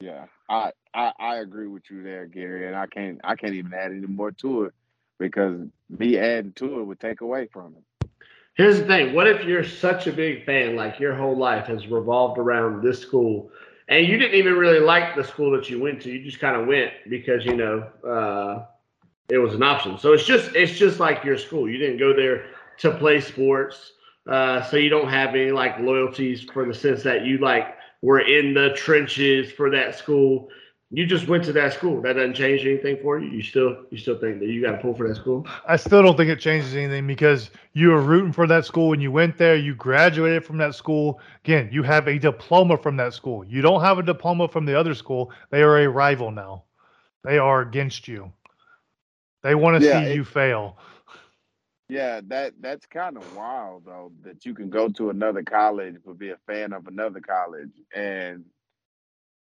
[0.00, 3.72] Yeah, I, I I agree with you there, Gary, and I can't I can't even
[3.72, 4.74] add any more to it
[5.22, 8.08] because me adding to it would take away from it.
[8.54, 11.86] Here's the thing: what if you're such a big fan, like your whole life has
[11.86, 13.50] revolved around this school,
[13.88, 16.10] and you didn't even really like the school that you went to?
[16.10, 18.66] You just kind of went because you know uh,
[19.30, 19.96] it was an option.
[19.96, 21.70] So it's just it's just like your school.
[21.70, 22.46] You didn't go there
[22.78, 23.92] to play sports,
[24.28, 28.20] uh, so you don't have any like loyalties for the sense that you like were
[28.20, 30.48] in the trenches for that school.
[30.92, 32.02] You just went to that school.
[32.02, 33.28] That doesn't change anything for you.
[33.30, 35.50] You still you still think that you got to pull for that school.
[35.66, 39.00] I still don't think it changes anything because you were rooting for that school when
[39.00, 39.56] you went there.
[39.56, 41.20] You graduated from that school.
[41.44, 43.44] Again, you have a diploma from that school.
[43.44, 45.32] You don't have a diploma from the other school.
[45.50, 46.64] They are a rival now.
[47.24, 48.32] They are against you.
[49.42, 50.76] They want to Yeah, see it- you fail.
[51.88, 56.18] Yeah, that that's kind of wild though that you can go to another college but
[56.18, 58.44] be a fan of another college and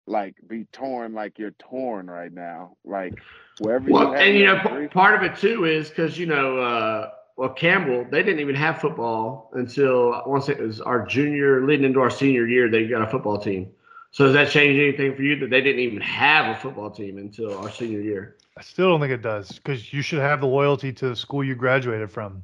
[0.07, 2.77] like be torn like you're torn right now.
[2.85, 3.19] Like
[3.57, 6.25] wherever Well, you have and you know, p- part of it too is because you
[6.25, 10.65] know, uh, well, Campbell they didn't even have football until I want to say it
[10.65, 12.69] was our junior, leading into our senior year.
[12.69, 13.71] They got a football team.
[14.11, 17.17] So does that change anything for you that they didn't even have a football team
[17.17, 18.37] until our senior year?
[18.57, 21.43] I still don't think it does because you should have the loyalty to the school
[21.43, 22.43] you graduated from.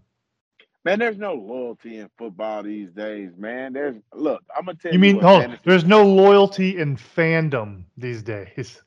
[0.86, 3.74] Man, there's no loyalty in football these days, man.
[3.74, 5.10] There's look, I'm gonna tell You you.
[5.10, 8.82] mean, what hold on, there's no loyalty in fandom these days.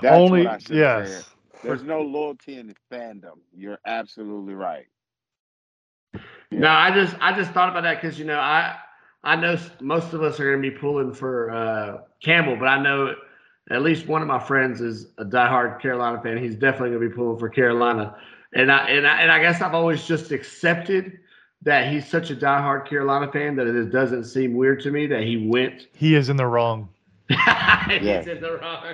[0.00, 0.92] That's Only, what I said.
[0.92, 1.34] yes.
[1.62, 3.40] There's no loyalty in fandom.
[3.52, 4.86] You're absolutely right.
[6.50, 8.76] No, I just I just thought about that because you know I
[9.22, 12.82] I know most of us are going to be pulling for uh, Campbell, but I
[12.82, 13.14] know
[13.70, 16.38] at least one of my friends is a diehard Carolina fan.
[16.38, 18.16] He's definitely going to be pulling for Carolina,
[18.54, 21.18] and I and I and I guess I've always just accepted
[21.62, 25.22] that he's such a diehard Carolina fan that it doesn't seem weird to me that
[25.22, 25.88] he went.
[25.94, 26.88] He is in the wrong.
[27.28, 27.38] he's
[28.02, 28.20] Yeah.
[28.22, 28.84] in the wrong.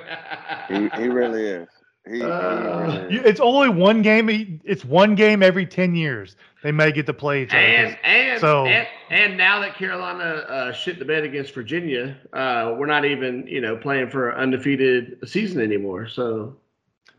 [0.69, 1.69] He, he really is.
[2.09, 3.27] He, he Uh, really You- is.
[3.27, 4.61] It's only one game.
[4.64, 6.37] It's one game every ten years.
[6.62, 7.59] They may get to play each other.
[7.61, 12.75] And and, So- and and now that Carolina uh, shit the bed against Virginia, uh,
[12.77, 16.09] we're not even you know playing for an undefeated season anymore.
[16.09, 16.57] So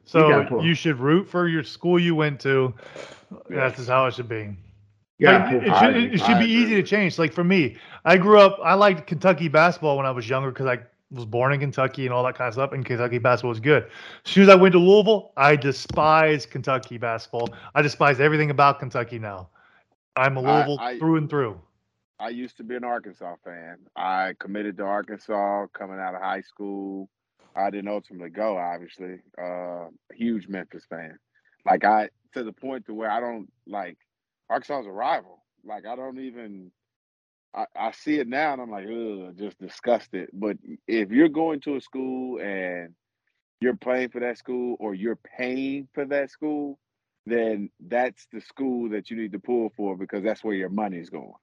[0.04, 2.74] So gotta you, should root for your school you went to.
[3.50, 4.50] That's just how it should be.
[5.22, 6.06] Gotta Like, it, should, agree.
[6.14, 7.18] it should be easy to change.
[7.18, 8.60] Like for me, I grew up.
[8.64, 10.80] I liked Kentucky basketball when I was younger because I
[11.12, 12.72] was born in Kentucky and all that kind of stuff.
[12.74, 13.84] And Kentucky basketball was good.
[14.26, 17.50] As soon as I went to Louisville, I despise Kentucky basketball.
[17.76, 19.50] I despise everything about Kentucky now.
[20.16, 21.62] I'm a Louisville I- through and through.
[22.20, 23.78] I used to be an Arkansas fan.
[23.96, 27.10] I committed to Arkansas coming out of high school.
[27.56, 29.20] I didn't ultimately go, obviously.
[29.40, 31.20] Uh, huge Memphis fan.
[31.64, 33.98] Like I to the point to where I don't like
[34.50, 35.44] Arkansas is a rival.
[35.66, 36.72] Like I don't even
[37.54, 40.30] I, I see it now and I'm like, ugh, just disgusted.
[40.34, 42.94] But if you're going to a school and
[43.60, 46.78] you're playing for that school or you're paying for that school,
[47.26, 51.10] then that's the school that you need to pull for because that's where your money's
[51.10, 51.34] going.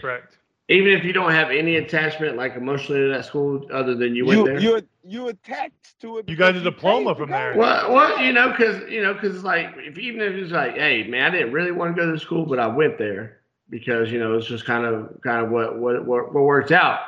[0.00, 0.38] Correct.
[0.68, 4.26] Even if you don't have any attachment, like emotionally to that school, other than you
[4.26, 4.58] went there.
[4.58, 6.28] you you attached to it.
[6.28, 7.56] You got a diploma from there.
[7.56, 10.74] Well, well, you know, because you know, because it's like if even if it's like,
[10.74, 13.38] hey, man, I didn't really want to go to school, but I went there
[13.70, 17.00] because you know it's just kind of kind of what what what, what worked out.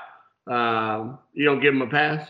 [0.47, 2.29] Um, you don't give them a pass.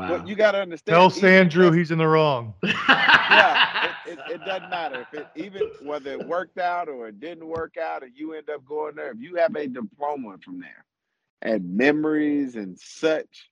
[0.00, 0.10] Nope.
[0.10, 0.18] Wow.
[0.18, 0.94] But you got to understand.
[0.94, 2.54] Tell even Sandrew if- he's in the wrong.
[2.62, 7.20] yeah, it, it, it doesn't matter if it even whether it worked out or it
[7.20, 9.10] didn't work out, and you end up going there.
[9.10, 10.84] If you have a diploma from there
[11.42, 13.50] and memories and such,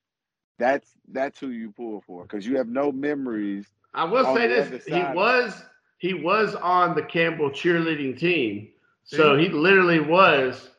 [0.58, 3.66] that's that's who you pull for because you have no memories.
[3.94, 5.62] I will say this: he was
[5.98, 8.68] he was on the Campbell cheerleading team,
[9.04, 10.70] so he literally was.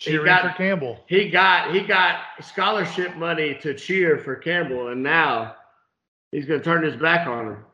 [0.00, 0.98] He Cheering got- for Campbell.
[1.06, 5.56] He got he got scholarship money to cheer for Campbell, and now
[6.32, 7.64] he's going to turn his back on him.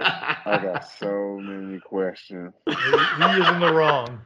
[0.00, 2.54] I got so many questions.
[2.66, 4.20] He, he is in the wrong.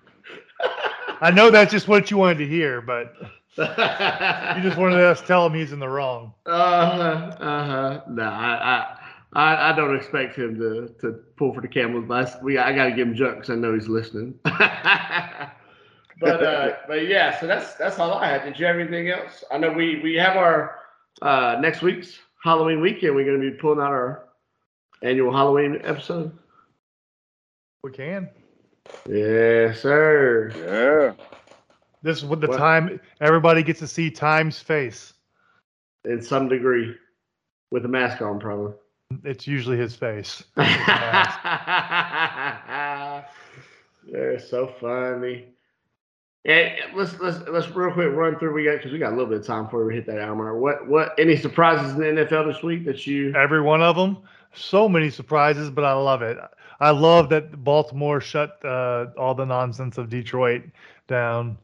[1.20, 3.14] I know that's just what you wanted to hear, but
[3.56, 6.32] you just wanted us to tell him he's in the wrong.
[6.46, 7.36] Uh huh.
[7.40, 8.00] Uh huh.
[8.10, 8.28] No, I,
[8.76, 8.96] I,
[9.32, 12.72] I, I don't expect him to, to pull for the Camels, but I, we, I
[12.72, 14.34] got to give him junk because I know he's listening.
[16.20, 17.38] but, uh, but yeah.
[17.40, 18.44] So that's that's all I had.
[18.44, 19.44] Did you have anything else?
[19.50, 20.78] I know we we have our
[21.20, 23.14] uh, next week's Halloween weekend.
[23.14, 24.24] We're going to be pulling out our
[25.02, 26.36] annual Halloween episode.
[27.84, 28.28] We can.
[29.08, 30.50] Yes, sir.
[30.56, 31.14] Yeah,
[32.02, 32.58] This is what the What?
[32.58, 35.12] time everybody gets to see Time's face.
[36.04, 36.96] In some degree,
[37.70, 38.72] with a mask on, probably.
[39.24, 40.42] It's usually his face.
[40.56, 40.66] They're
[44.40, 45.51] so funny.
[46.44, 48.52] And let's let's let's real quick run through.
[48.52, 50.34] We got because we got a little bit of time before we hit that hour
[50.34, 50.58] mark.
[50.58, 53.32] What what any surprises in the NFL this week that you?
[53.36, 54.18] Every one of them.
[54.52, 56.38] So many surprises, but I love it.
[56.80, 60.64] I love that Baltimore shut uh, all the nonsense of Detroit
[61.06, 61.56] down.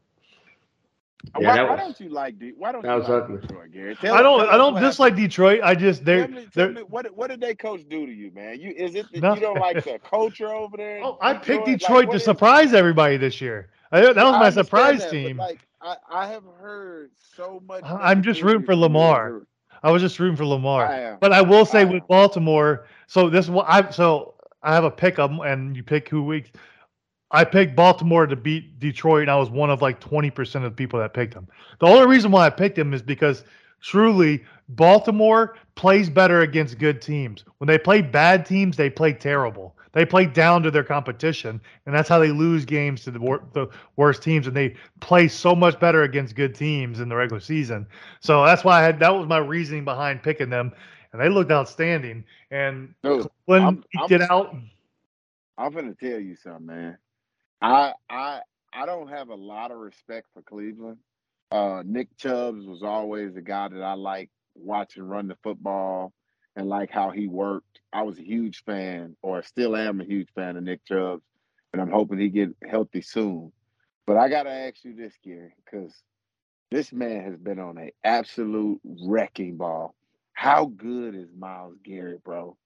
[1.38, 3.38] Yeah, why, that why don't you like De- why don't that you was like ugly.
[3.40, 3.96] Detroit, Gary?
[3.96, 4.40] Tell- I don't.
[4.40, 5.16] tell I don't dislike happened.
[5.16, 5.60] Detroit.
[5.62, 6.84] I just Tell they're me, tell they're.
[6.90, 8.60] what what did they coach do to you, man?
[8.60, 9.34] You is it that No.
[9.34, 10.98] you don't like the culture over there?
[10.98, 13.70] in Oh, I picked Detroit what to is- surprise everybody this year.
[13.90, 15.36] I, that was my understand surprise that, team.
[15.36, 17.82] Like I, I have heard so much.
[17.84, 19.42] I'm just negativity rooting for Lamar.
[19.82, 20.86] I was just rooting for Lamar.
[20.86, 21.18] I am.
[21.20, 22.06] But I will say I with.
[22.08, 26.08] Baltimore, so this one I so I have a pick pick 'em and you pick
[26.08, 26.50] who weeks.
[27.30, 30.70] I picked Baltimore to beat Detroit, and I was one of like 20% of the
[30.70, 31.46] people that picked them.
[31.78, 33.44] The only reason why I picked them is because
[33.80, 37.44] truly Baltimore plays better against good teams.
[37.58, 39.76] When they play bad teams, they play terrible.
[39.92, 43.44] They play down to their competition, and that's how they lose games to the, wor-
[43.52, 44.46] the worst teams.
[44.46, 47.86] And they play so much better against good teams in the regular season.
[48.20, 50.72] So that's why I had that was my reasoning behind picking them,
[51.12, 52.24] and they looked outstanding.
[52.50, 54.54] And Dude, when I'm- get out,
[55.56, 56.98] I'm gonna tell you something, man.
[57.60, 58.40] I I
[58.72, 60.98] I don't have a lot of respect for Cleveland.
[61.50, 66.12] Uh, Nick Chubbs was always the guy that I like watching run the football
[66.56, 67.80] and like how he worked.
[67.92, 71.22] I was a huge fan, or still am a huge fan of Nick Chubbs,
[71.72, 73.52] and I'm hoping he get healthy soon.
[74.06, 75.94] But I gotta ask you this, Gary, because
[76.70, 79.94] this man has been on an absolute wrecking ball.
[80.34, 82.56] How good is Myles Garrett, bro?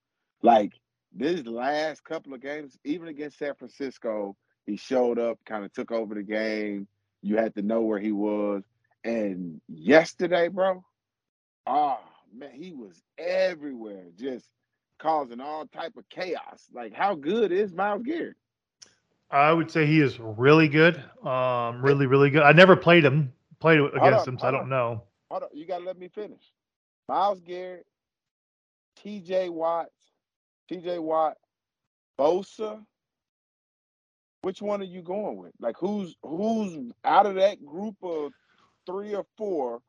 [0.41, 0.73] Like
[1.13, 4.35] this last couple of games, even against San Francisco,
[4.65, 6.87] he showed up, kind of took over the game.
[7.21, 8.63] You had to know where he was.
[9.03, 10.83] And yesterday, bro,
[11.67, 11.99] oh
[12.33, 14.47] man, he was everywhere, just
[14.99, 16.67] causing all type of chaos.
[16.73, 18.37] Like, how good is Myles Garrett?
[19.29, 21.03] I would say he is really good.
[21.25, 22.43] Um, really, really good.
[22.43, 24.69] I never played him, played against on, him, so I don't on.
[24.69, 25.03] know.
[25.31, 26.43] Hold on, you gotta let me finish.
[27.09, 27.85] Myles Garrett,
[28.95, 29.49] T.J.
[29.49, 29.87] Watt,
[30.69, 30.99] T.J.
[30.99, 31.37] Watt,
[32.17, 32.85] Bosa.
[34.43, 35.53] Which one are you going with?
[35.59, 38.33] Like, who's who's out of that group of
[38.85, 39.81] three or four?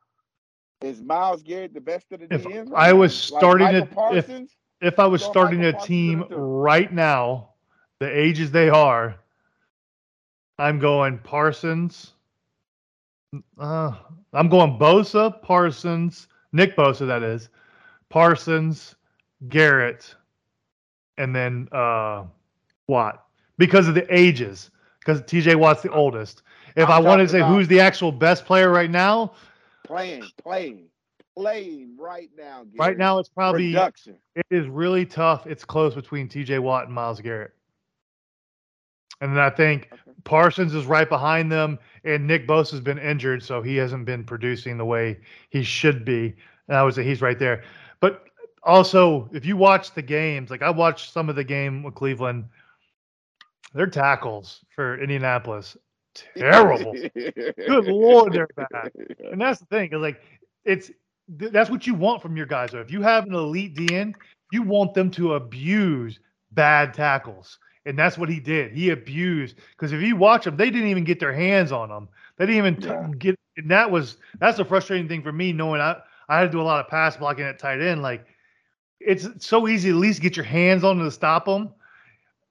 [0.81, 2.73] Is Myles Garrett the best of the If DMs?
[2.75, 4.49] I was starting like Michael if-
[4.81, 6.37] If I was starting Michael a team in it too.
[6.37, 7.51] right now,
[7.99, 9.17] the ages they are,
[10.59, 12.13] I'm going Parsons.
[13.59, 13.93] Uh,
[14.33, 17.49] I'm going Bosa, Parsons, Nick Bosa, that is,
[18.09, 18.95] Parsons,
[19.49, 20.15] Garrett,
[21.19, 22.25] and then uh,
[22.87, 23.24] Watt
[23.59, 24.71] because of the ages.
[25.01, 26.43] Because TJ Watt's the oldest.
[26.77, 29.33] If I'm I wanted to say who's the actual best player right now,
[29.85, 30.87] playing, playing,
[31.37, 32.65] playing right now.
[32.65, 32.77] Gary.
[32.79, 34.17] right now it's probably production.
[34.35, 35.47] It is really tough.
[35.47, 37.53] It's close between TJ Watt and Myles Garrett.
[39.21, 40.13] And then I think Okay.
[40.25, 44.25] Parsons is right behind them, and Nick Bosa has been injured, so he hasn't been
[44.25, 45.19] producing the way
[45.51, 46.35] he should be.
[46.69, 47.63] And I would say he's right there.
[48.01, 48.25] But
[48.63, 52.47] also, if you watch the games, like I watched some of the game with Cleveland,
[53.75, 55.77] their tackles for Indianapolis
[56.37, 56.93] terrible.
[57.67, 58.93] Good lord, they're bad.
[59.31, 60.21] And that's the thing, is like
[60.65, 60.91] it's
[61.39, 62.73] th- that's what you want from your guys.
[62.73, 62.81] Though.
[62.81, 64.15] If you have an elite DN,
[64.53, 66.21] you want them to abuse
[66.53, 67.59] bad tackles.
[67.87, 68.73] And that's what he did.
[68.73, 72.09] He abused because if you watch them, they didn't even get their hands on them.
[72.39, 73.09] They didn't even t- Yeah.
[73.19, 73.39] get.
[73.57, 75.97] And that was that's a frustrating thing for me, knowing I
[76.29, 78.03] I had to do a lot of pass blocking at tight end.
[78.03, 78.27] Like
[79.01, 81.71] it's so easy to at least get your hands on them to stop them.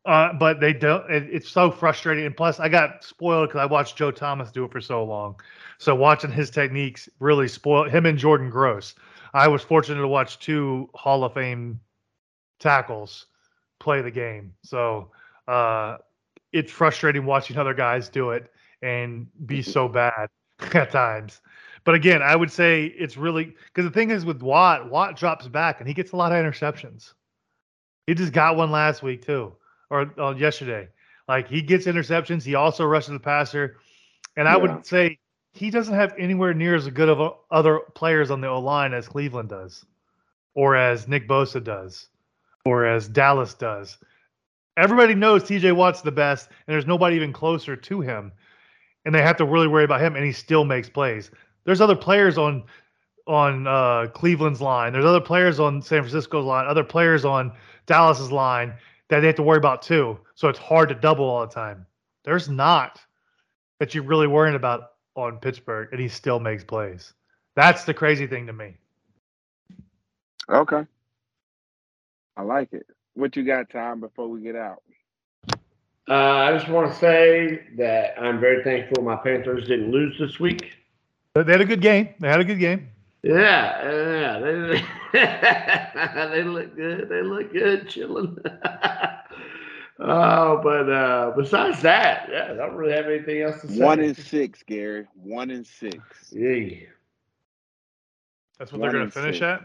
[0.06, 1.10] Uh, but they don't.
[1.10, 2.26] It, it's so frustrating.
[2.26, 5.40] And plus, I got spoiled because I watched Joe Thomas do it for so long.
[5.78, 8.96] So watching his techniques really spoiled him and Jordan Gross.
[9.34, 11.80] I was fortunate to watch two Hall of Fame
[12.60, 13.28] tackles
[13.80, 14.54] play the game.
[14.64, 15.12] So
[15.48, 15.98] uh,
[16.52, 18.52] it's frustrating watching other guys do it
[18.82, 20.30] and be so bad
[20.74, 21.42] at times.
[21.86, 25.48] But again, I would say it's really because the thing is with Watt, Watt drops
[25.48, 27.14] back and he gets a lot of interceptions.
[28.08, 29.54] He just got one last week too,
[29.94, 30.88] or uh, yesterday.
[31.28, 32.44] Like he gets interceptions.
[32.44, 33.78] He also rushes the passer,
[34.36, 34.58] and I Yeah.
[34.58, 35.20] would say
[35.54, 38.94] he doesn't have anywhere near as good of a, other players on the O line
[38.94, 39.86] as Cleveland does,
[40.56, 42.08] or as Nick Bosa does,
[42.66, 43.98] or as Dallas does.
[44.76, 48.32] Everybody knows TJ Watt's the best, and there's nobody even closer to him.
[49.06, 51.30] And they have to really worry about him, and he still makes plays.
[51.66, 52.64] There's other players on
[53.28, 54.92] on uh, Cleveland's line.
[54.92, 57.54] There's other players on San Francisco's line, other players on
[57.86, 58.74] Dallas's line
[59.10, 60.20] that they have to worry about too.
[60.36, 61.86] So it's hard to double all the time.
[62.24, 63.00] There's not
[63.80, 67.14] that you're really worrying about on Pittsburgh, and he still makes plays.
[67.56, 68.78] That's the crazy thing to me.
[70.50, 70.86] Okay.
[72.36, 72.88] I like it.
[73.14, 74.82] What you got time before we get out?
[76.10, 80.40] Uh, I just want to say that I'm very thankful my Panthers didn't lose this
[80.40, 80.74] week.
[81.36, 82.10] They had a good game.
[82.20, 82.90] They had a good game.
[83.24, 84.84] Yeah, yeah, they,
[86.36, 87.08] they look good.
[87.10, 88.38] They look good, chilling.
[90.00, 93.84] oh, but uh, besides that, yeah, I don't really have anything else to say.
[93.84, 95.08] One in six, Gary.
[95.16, 96.02] One in six.
[96.32, 96.88] Yeah.
[98.60, 99.42] That's what One they're going to finish six.
[99.42, 99.62] at.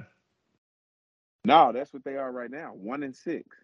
[1.45, 2.73] No, that's what they are right now.
[2.75, 3.57] One in six.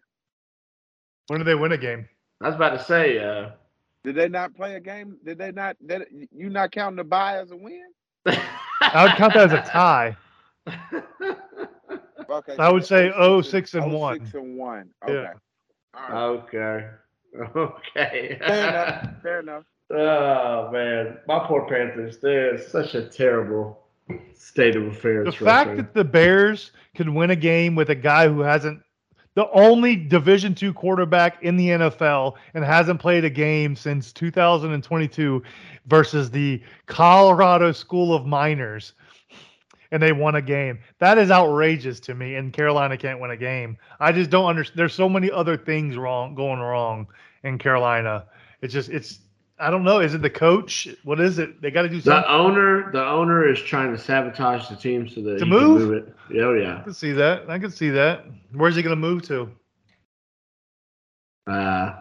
[1.27, 2.07] When do they win a game?
[2.41, 3.51] I was about to say, uh,
[4.03, 5.17] Did they not play a game?
[5.23, 5.77] Did they not?
[5.85, 7.91] Did you not counting the bye as a win?
[8.25, 10.17] I would count that as a tie.
[12.27, 14.19] Okay, I would say it's oh, six six and oh, oh one.
[14.19, 14.89] Six and one.
[15.07, 15.33] Yeah.
[15.95, 16.11] Okay.
[16.11, 16.87] Okay.
[17.55, 18.37] Okay.
[18.39, 19.21] Fair enough.
[19.21, 19.63] Fair enough.
[19.91, 22.17] Oh man, my poor Panthers.
[22.17, 23.85] They're in such a terrible
[24.33, 25.25] state of affairs.
[25.25, 25.75] The right fact now.
[25.75, 28.81] that the Bears can win a game with a guy who hasn't
[29.35, 35.43] the only Division two quarterback in the NFL and hasn't played a game since 2022
[35.85, 38.93] versus the Colorado School of Miners
[39.91, 40.79] and they won a game.
[40.99, 43.77] That is outrageous to me and Carolina can't win a game.
[43.99, 47.07] I just don't understand there's so many other things wrong going wrong
[47.43, 48.25] in Carolina.
[48.61, 49.19] It's just it's
[49.57, 49.99] I don't know.
[50.01, 50.87] Is it the coach?
[51.03, 51.61] What is it?
[51.61, 52.21] They got to do something.
[52.23, 55.79] the owner, the owner is trying to sabotage the team so that To move?
[55.79, 56.15] can move it.
[56.29, 56.79] Yeah, Oh yeah.
[56.79, 57.49] I can see that.
[57.49, 58.25] I can see that.
[58.53, 59.49] Where's he going to move to?
[61.47, 61.93] Uh,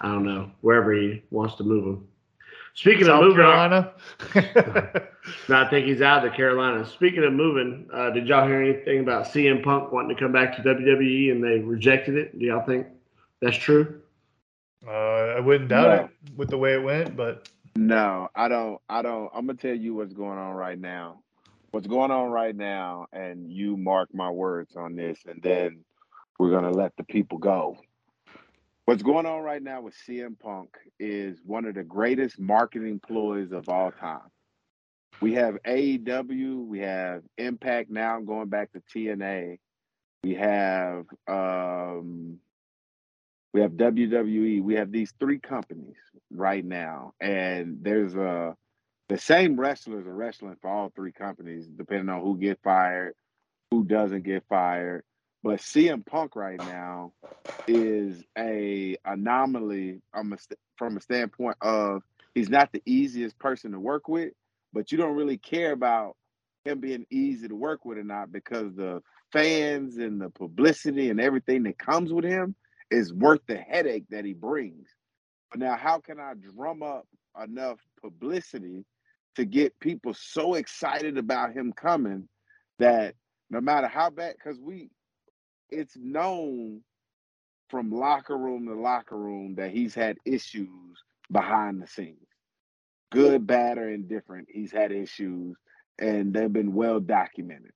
[0.00, 2.06] I don't know wherever he wants to move him.
[2.74, 3.92] Speaking South of moving, Carolina.
[5.48, 6.86] no, I think he's out of the Carolina.
[6.86, 10.54] Speaking of moving, uh, did y'all hear anything about CM Punk wanting to come back
[10.56, 12.38] to WWE and they rejected it?
[12.38, 12.86] Do y'all think
[13.42, 14.00] that's true?
[14.86, 16.04] Uh, I wouldn't doubt No.
[16.04, 18.80] it with the way it went, but No, I don't.
[18.88, 19.30] I don't.
[19.34, 21.22] I'm gonna tell you what's going on right now.
[21.70, 25.84] What's going on right now, and you mark my words on this, and then
[26.38, 27.76] we're gonna let the people go.
[28.86, 33.52] What's going on right now with CM Punk is one of the greatest marketing ploys
[33.52, 34.30] of all time.
[35.20, 39.58] We have AEW, we have Impact now going back to TNA.
[40.24, 42.38] We have um
[43.52, 44.62] we have WWE.
[44.62, 45.96] We have these three companies
[46.30, 48.56] right now, and there's a
[49.08, 53.14] the same wrestlers are wrestling for all three companies, depending on who get fired,
[53.70, 55.02] who doesn't get fired.
[55.42, 57.12] But CM Punk right now
[57.66, 62.02] is a anomaly from a, st- from a standpoint of
[62.34, 64.32] he's not the easiest person to work with,
[64.74, 66.16] but you don't really care about
[66.64, 69.00] him being easy to work with or not because the
[69.32, 72.54] fans and the publicity and everything that comes with him
[72.90, 74.88] is worth the headache that he brings.
[75.50, 77.06] But now, how can I drum up
[77.42, 78.84] enough publicity
[79.36, 82.28] to get people so excited about him coming
[82.78, 83.14] that
[83.50, 84.90] no matter how bad, because we,
[85.70, 86.82] it's known
[87.70, 92.26] from locker room to locker room that he's had issues behind the scenes,
[93.10, 94.48] good, bad, or indifferent.
[94.50, 95.56] He's had issues,
[95.98, 97.72] and they've been well documented.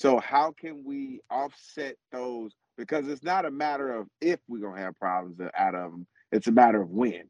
[0.00, 2.52] So how can we offset those?
[2.76, 6.46] Because it's not a matter of if we're gonna have problems out of them; it's
[6.46, 7.28] a matter of when.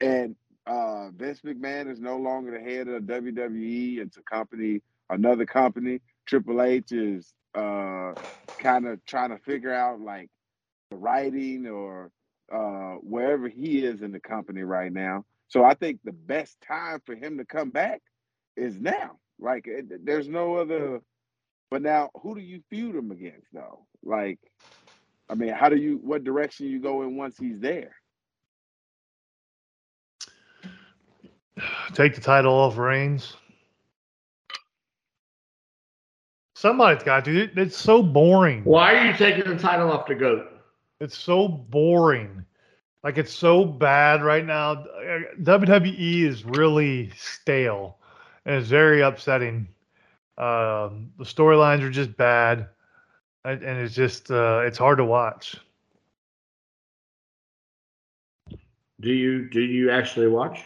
[0.00, 3.98] And uh, Vince McMahon is no longer the head of WWE.
[3.98, 6.00] It's a company, another company.
[6.26, 8.12] Triple H is uh,
[8.58, 10.28] kind of trying to figure out like
[10.90, 12.10] the writing or
[12.52, 15.24] uh, wherever he is in the company right now.
[15.48, 18.02] So I think the best time for him to come back
[18.56, 19.18] is now.
[19.38, 21.00] Like, it, there's no other.
[21.70, 23.86] But now, who do you feud him against, though?
[24.02, 24.38] Like,
[25.28, 26.00] I mean, how do you?
[26.02, 27.94] What direction you go in once he's there?
[31.92, 33.34] Take the title off Reigns.
[36.54, 37.42] Somebody's got to.
[37.42, 38.64] It, it's so boring.
[38.64, 40.46] Why are you taking the title off the goat?
[41.00, 42.44] It's so boring.
[43.04, 44.72] Like it's so bad right now.
[44.72, 47.98] Uh, WWE is really stale,
[48.44, 49.68] and it's very upsetting.
[50.38, 52.68] Um, the storylines are just bad,
[53.44, 55.56] and, and it's just uh, it's hard to watch.
[59.00, 60.60] Do you do you actually watch?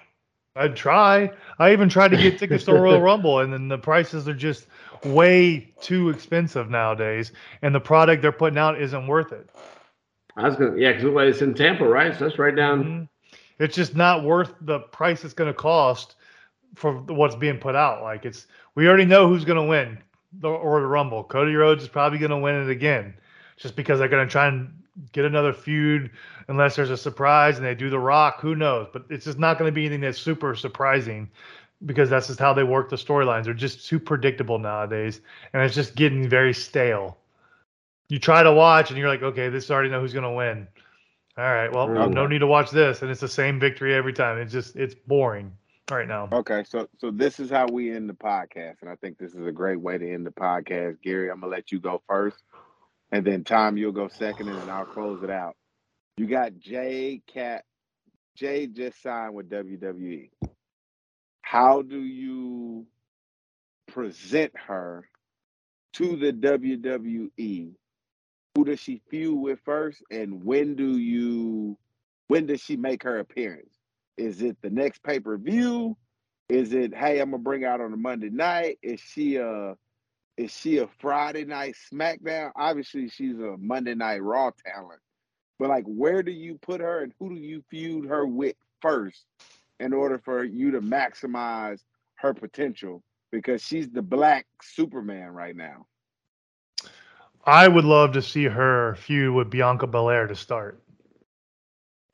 [0.56, 1.30] I'd try.
[1.58, 4.66] I even tried to get tickets to Royal Rumble, and then the prices are just
[5.04, 9.48] way too expensive nowadays, and the product they're putting out isn't worth it.
[10.36, 12.14] I was gonna, yeah, because it's in Tampa, right?
[12.14, 12.84] So that's right down.
[12.84, 13.08] Mhm.
[13.58, 16.16] It's just not worth the price it's going to cost
[16.74, 18.02] for what's being put out.
[18.02, 19.98] Like it's, we already know who's going to win
[20.40, 21.24] the or the Rumble.
[21.24, 23.14] Cody Rhodes is probably going to win it again,
[23.56, 24.72] just because they're going to try and
[25.12, 26.10] get another feud
[26.48, 28.40] unless there's a surprise and they do the Rock.
[28.40, 28.88] Who knows?
[28.92, 31.30] But it's just not going to be anything that's super surprising
[31.84, 33.44] because that's just how they work the storylines.
[33.44, 35.20] They're just too predictable nowadays,
[35.52, 37.18] and it's just getting very stale.
[38.08, 40.68] You try to watch and you're like, okay, this already know who's going to win.
[41.38, 44.38] All right, well, no need to watch this, and it's the same victory every time.
[44.38, 45.50] It's just it's boring
[45.92, 46.28] right now.
[46.32, 49.46] Okay, so so this is how we end the podcast, and I think this is
[49.46, 51.00] a great way to end the podcast.
[51.02, 52.42] Gary, I'm gonna let you go first,
[53.10, 55.56] and then Tom, you'll go second, and then I'll close it out.
[56.16, 57.64] You got Jay Cat.
[58.36, 60.30] Jay just signed with WWE.
[61.42, 62.86] How do you
[63.88, 65.08] present her
[65.94, 67.74] to the WWE?
[68.54, 71.76] Who does she feud with first, and when do you?
[72.28, 73.71] When does she make her appearance?
[74.16, 75.96] Is it the next pay per view?
[76.48, 78.78] Is it hey, I'm gonna bring out on a Monday night?
[78.82, 79.76] Is she a
[80.36, 82.52] is she a Friday night SmackDown?
[82.56, 85.00] Obviously, she's a Monday night Raw talent.
[85.58, 89.24] But like, where do you put her, and who do you feud her with first,
[89.78, 91.80] in order for you to maximize
[92.16, 93.02] her potential?
[93.30, 95.86] Because she's the Black Superman right now.
[97.44, 100.82] I would love to see her feud with Bianca Belair to start,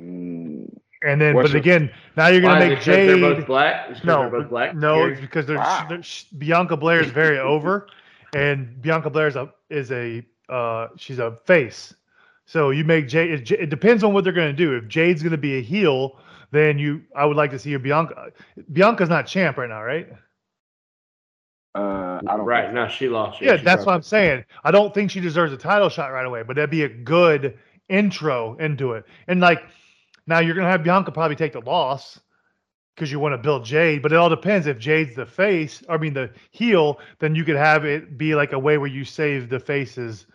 [0.03, 3.15] Mm, and then, What's but your- again, now you're gonna make it make 'cause they're
[3.17, 3.21] Jade.
[3.21, 4.05] both black.
[4.05, 4.75] No, they're both black.
[4.75, 5.13] no, Gary?
[5.13, 5.87] it's because there's, Wow.
[5.89, 7.87] there's Bianca Belair is very over,
[8.35, 11.95] and Bianca Belair is a is a uh, she's a face.
[12.47, 13.31] So you make Jade.
[13.31, 14.75] It, it depends on what they're going to do.
[14.75, 16.19] If Jade's going to be a heel,
[16.51, 18.33] then you I would like to see a Bianca.
[18.73, 20.09] Bianca's not champ right now, right?
[21.75, 23.41] uh, I don't right now she lost.
[23.41, 24.45] Yeah, she that's what I'm saying.
[24.65, 27.57] I don't think she deserves a title shot right away, but that'd be a good
[27.89, 29.05] intro into it.
[29.29, 29.63] And like
[30.29, 32.21] now you're gonna have Bianca probably take the loss
[32.95, 34.67] because you want to build Jade, but it all depends.
[34.67, 38.53] If Jade's the face, I mean the heel, then you could have it be like
[38.53, 40.27] a way where you save the face's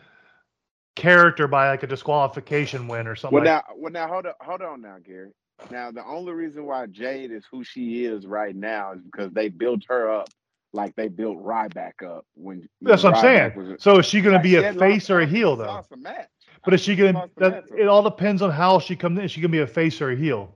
[0.96, 3.36] character by like a disqualification win or something.
[3.36, 5.32] Well, like now, well, now, hold on, hold on, now, Gary.
[5.72, 9.50] Now, the only reason why Jade is who she is right now is because they
[9.50, 10.30] built her up
[10.74, 12.68] like they built Ryback up when.
[12.82, 13.54] That's what I'm saying.
[13.56, 15.66] was So is she gonna Like, be a face lost- or a heel though?
[15.66, 16.28] lost a match.
[16.64, 17.30] But is she gonna?
[17.38, 19.26] That, it all depends on how she comes in.
[19.26, 20.54] Is she gonna be a face or a heel?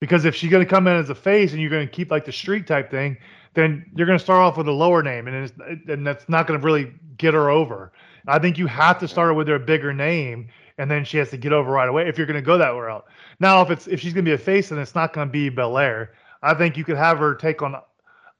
[0.00, 2.32] Because if she's gonna come in as a face and you're gonna keep like the
[2.32, 3.18] streak type thing,
[3.54, 6.58] then you're gonna start off with a lower name, and it's, and that's not gonna
[6.58, 7.92] really get her over.
[8.26, 10.48] I think you have to start her with her bigger name,
[10.78, 13.04] and then she has to get over right away if you're gonna go that route.
[13.40, 16.12] Now, if it's if she's gonna be a face, then it's not gonna be Belair.
[16.42, 17.76] I think you could have her take on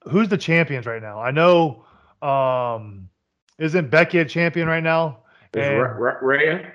[0.09, 1.21] who's the champions right now.
[1.21, 1.85] I know,
[2.23, 3.09] um,
[3.59, 5.19] isn't Becky a champion right now?
[5.55, 6.73] Is And- Ra- Ra- Rhea?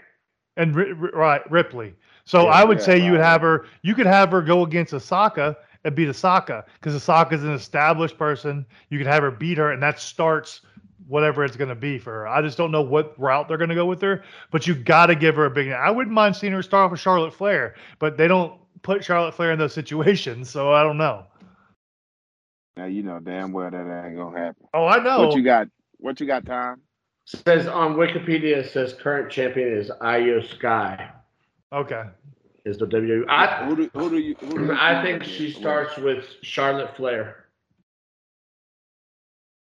[0.57, 1.93] and Ri- Ri- right Ripley.
[2.25, 3.65] So Yeah, I would yeah, say you would have her.
[3.81, 8.17] You could have her go against Asuka and beat Asuka because Asuka is an established
[8.17, 8.65] person.
[8.89, 10.61] You could have her beat her, and that starts
[11.07, 12.27] whatever it's going to be for her.
[12.27, 15.07] I just don't know what route they're going to go with her, but you got
[15.07, 15.69] to give her a big.
[15.69, 19.33] I wouldn't mind seeing her start off with Charlotte Flair, but they don't put Charlotte
[19.35, 21.25] Flair in those situations, so I don't know.
[22.77, 24.65] Now you know damn well that ain't gonna happen.
[24.73, 25.27] Oh, I know.
[25.27, 25.67] What you got?
[25.97, 26.81] What you got, Tom?
[27.25, 31.09] Says on Wikipedia, it says current champion is Iyo Sky.
[31.73, 32.03] okay.
[32.65, 33.25] Is the WWE.
[33.29, 34.35] I, who do who do you?
[34.39, 37.45] Who do you I think she starts with Charlotte Flair.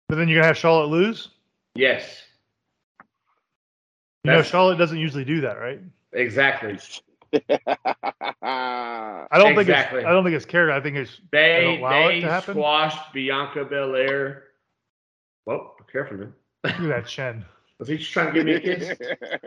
[0.09, 1.28] But then you're gonna have Charlotte lose.
[1.74, 2.20] Yes,
[4.24, 5.80] You know, Charlotte doesn't usually do that, right?
[6.12, 6.78] exactly.
[8.42, 10.00] I don't Exactly.
[10.03, 10.07] think it's.
[10.07, 10.72] I don't think it's character.
[10.72, 11.18] I think it's.
[11.30, 14.44] They allow it they squashed Bianca Belair.
[15.46, 16.34] Well, careful man.
[16.64, 17.44] Look at that chin.
[17.78, 18.98] Was he just trying to give me a kiss?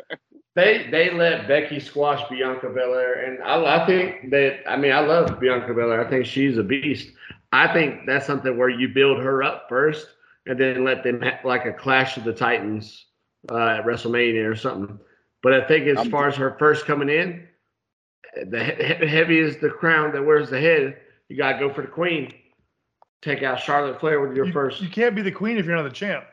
[0.55, 4.99] they they let Becky squash Bianca Belair, and I, I think that I mean I
[4.99, 6.05] love Bianca Belair.
[6.05, 7.09] I think she's a beast.
[7.53, 10.07] I think that's something where you build her up first,
[10.45, 13.05] and then let them ha- like a clash of the Titans
[13.49, 14.99] uh, at WrestleMania or something.
[15.41, 17.47] But I think as I'm- far as her first coming in,
[18.49, 20.97] the he- he- heavy is the crown that wears the head.
[21.29, 22.33] You gotta go for the queen.
[23.21, 24.81] Take out Charlotte Flair with your You, first.
[24.81, 26.25] you can't be the queen if you're not the champ.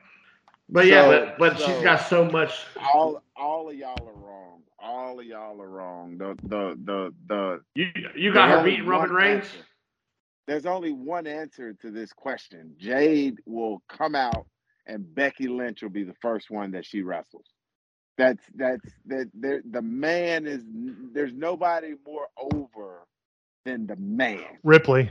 [0.73, 2.53] But yeah, So- but but she's so- got so much.
[2.95, 4.63] all all of y'all are wrong.
[4.79, 6.19] All of y'all are wrong.
[6.19, 9.45] The the the the You you got her only beating Roman one Reigns.
[9.45, 9.67] answer.
[10.49, 12.75] There's only one answer to this question.
[12.77, 14.47] Jade will come out,
[14.87, 17.47] and Becky Lynch will be the first one that she wrestles.
[18.19, 19.31] That's that's that.
[19.35, 20.65] there- The man is.
[21.13, 23.07] There's nobody more over
[23.65, 24.59] than the man.
[24.65, 25.11] Ripley.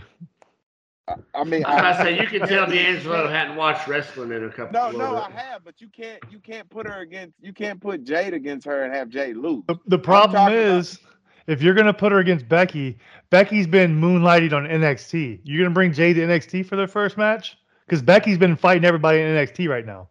[1.33, 4.43] I mean, I was about to say you can tell D'Angelo hadn't watched wrestling in
[4.43, 4.73] a couple.
[4.73, 6.21] No, little no, I have, but you can't.
[6.29, 7.35] You can't put her against.
[7.41, 9.63] You can't put Jade against her and have Jade lose.
[9.67, 10.99] The, the problem talking about- is,
[11.47, 12.97] if you're gonna put her against Becky,
[13.29, 15.41] Becky's been moonlighting on NXT.
[15.43, 19.19] You're gonna bring Jade to NXT for their first match because Becky's been fighting everybody
[19.19, 20.09] in NXT right now.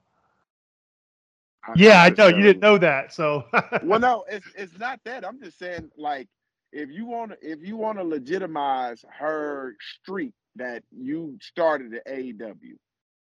[1.77, 3.13] Yeah, I know you didn't know that.
[3.13, 3.45] So
[3.83, 5.25] well, no, it's it's not that.
[5.27, 6.29] I'm just saying, like,
[6.73, 12.07] if you want to, if you want to legitimize her streak that you started at
[12.07, 12.77] AEW,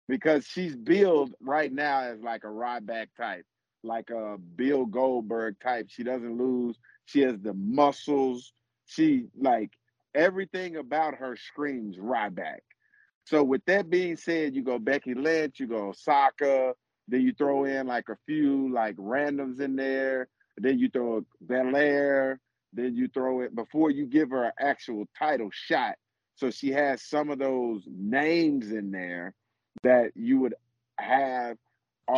[0.08, 3.44] because she's billed right now as like a Ryback type,
[3.82, 5.86] like a Bill Goldberg type.
[5.88, 6.76] She doesn't lose.
[7.06, 8.52] She has the muscles.
[8.86, 9.70] She like
[10.14, 12.60] everything about her screams Ryback.
[13.24, 16.74] So with that being said, you go Becky Lynch, you go Asuka,
[17.08, 20.28] then you throw in like a few like randoms in there.
[20.56, 22.38] Then you throw Belair.
[22.72, 25.94] Then you throw it before you give her an actual title shot.
[26.36, 29.34] So she has some of those names in there
[29.82, 30.54] that you would
[30.98, 31.56] have.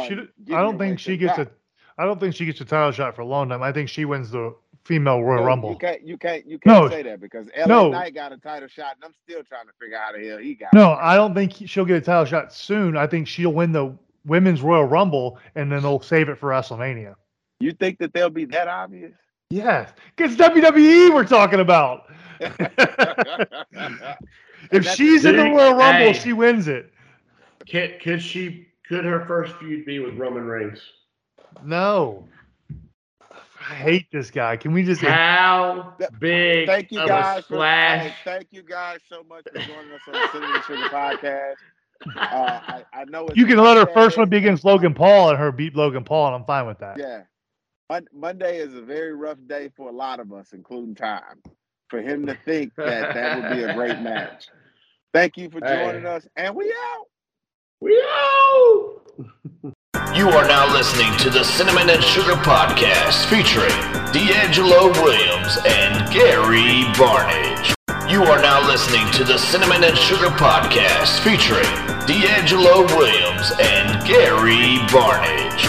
[0.07, 0.15] she,
[0.55, 1.49] I don't think she gets top.
[1.49, 1.51] a.
[1.99, 3.63] I don't think she gets a title shot for a long time.
[3.63, 4.55] I think she wins the
[4.85, 5.71] female Royal No, Rumble.
[5.71, 6.03] You can't.
[6.07, 6.47] You can't.
[6.47, 6.89] You can't No.
[6.91, 7.89] say that because LA No.
[7.91, 10.39] Knight got a title shot, and I'm still trying to figure out how the hell
[10.39, 10.73] he got.
[10.75, 10.99] No, it.
[11.01, 12.97] I don't think she'll get a title shot soon.
[12.97, 17.15] I think she'll win the women's Royal Rumble and then they'll save it for WrestleMania.
[17.61, 19.13] You think that they'll be that obvious?
[19.51, 22.05] Yes, because WWE we're talking about.
[22.41, 22.57] if
[24.71, 26.13] that's- she's in the Royal Rumble, hey.
[26.13, 26.93] she wins it.
[27.71, 28.69] Could, could she?
[28.89, 30.81] Could her first feud be with Roman Reigns?
[31.65, 32.25] No.
[33.69, 34.57] I hate this guy.
[34.57, 38.03] Can we just How big Thank you of guys a for splash?
[38.11, 41.55] hey, thank you guys so much for joining us on the Cinnamon Sugar Podcast.
[42.15, 45.31] Uh, I, I know it's you can let her first one be against Logan Paul
[45.31, 46.99] and her beat Logan Paul, and I'm fine with that.
[46.99, 47.25] Yeah, Mon-
[48.13, 51.41] Monday is a very rough day for a lot of us, including time.
[51.89, 54.49] For him to think that that would be a great match.
[55.15, 55.85] Thank you for Hey.
[55.85, 57.05] joining us, and we out.
[57.81, 59.03] We out.
[60.15, 63.71] You are now listening to the Cinnamon and Sugar Podcast featuring
[64.13, 67.75] D'Angelo Williams and Gary Barnidge.
[68.11, 71.69] You are now listening to the Cinnamon and Sugar Podcast featuring
[72.07, 75.69] D'Angelo Williams and Gary Barnidge.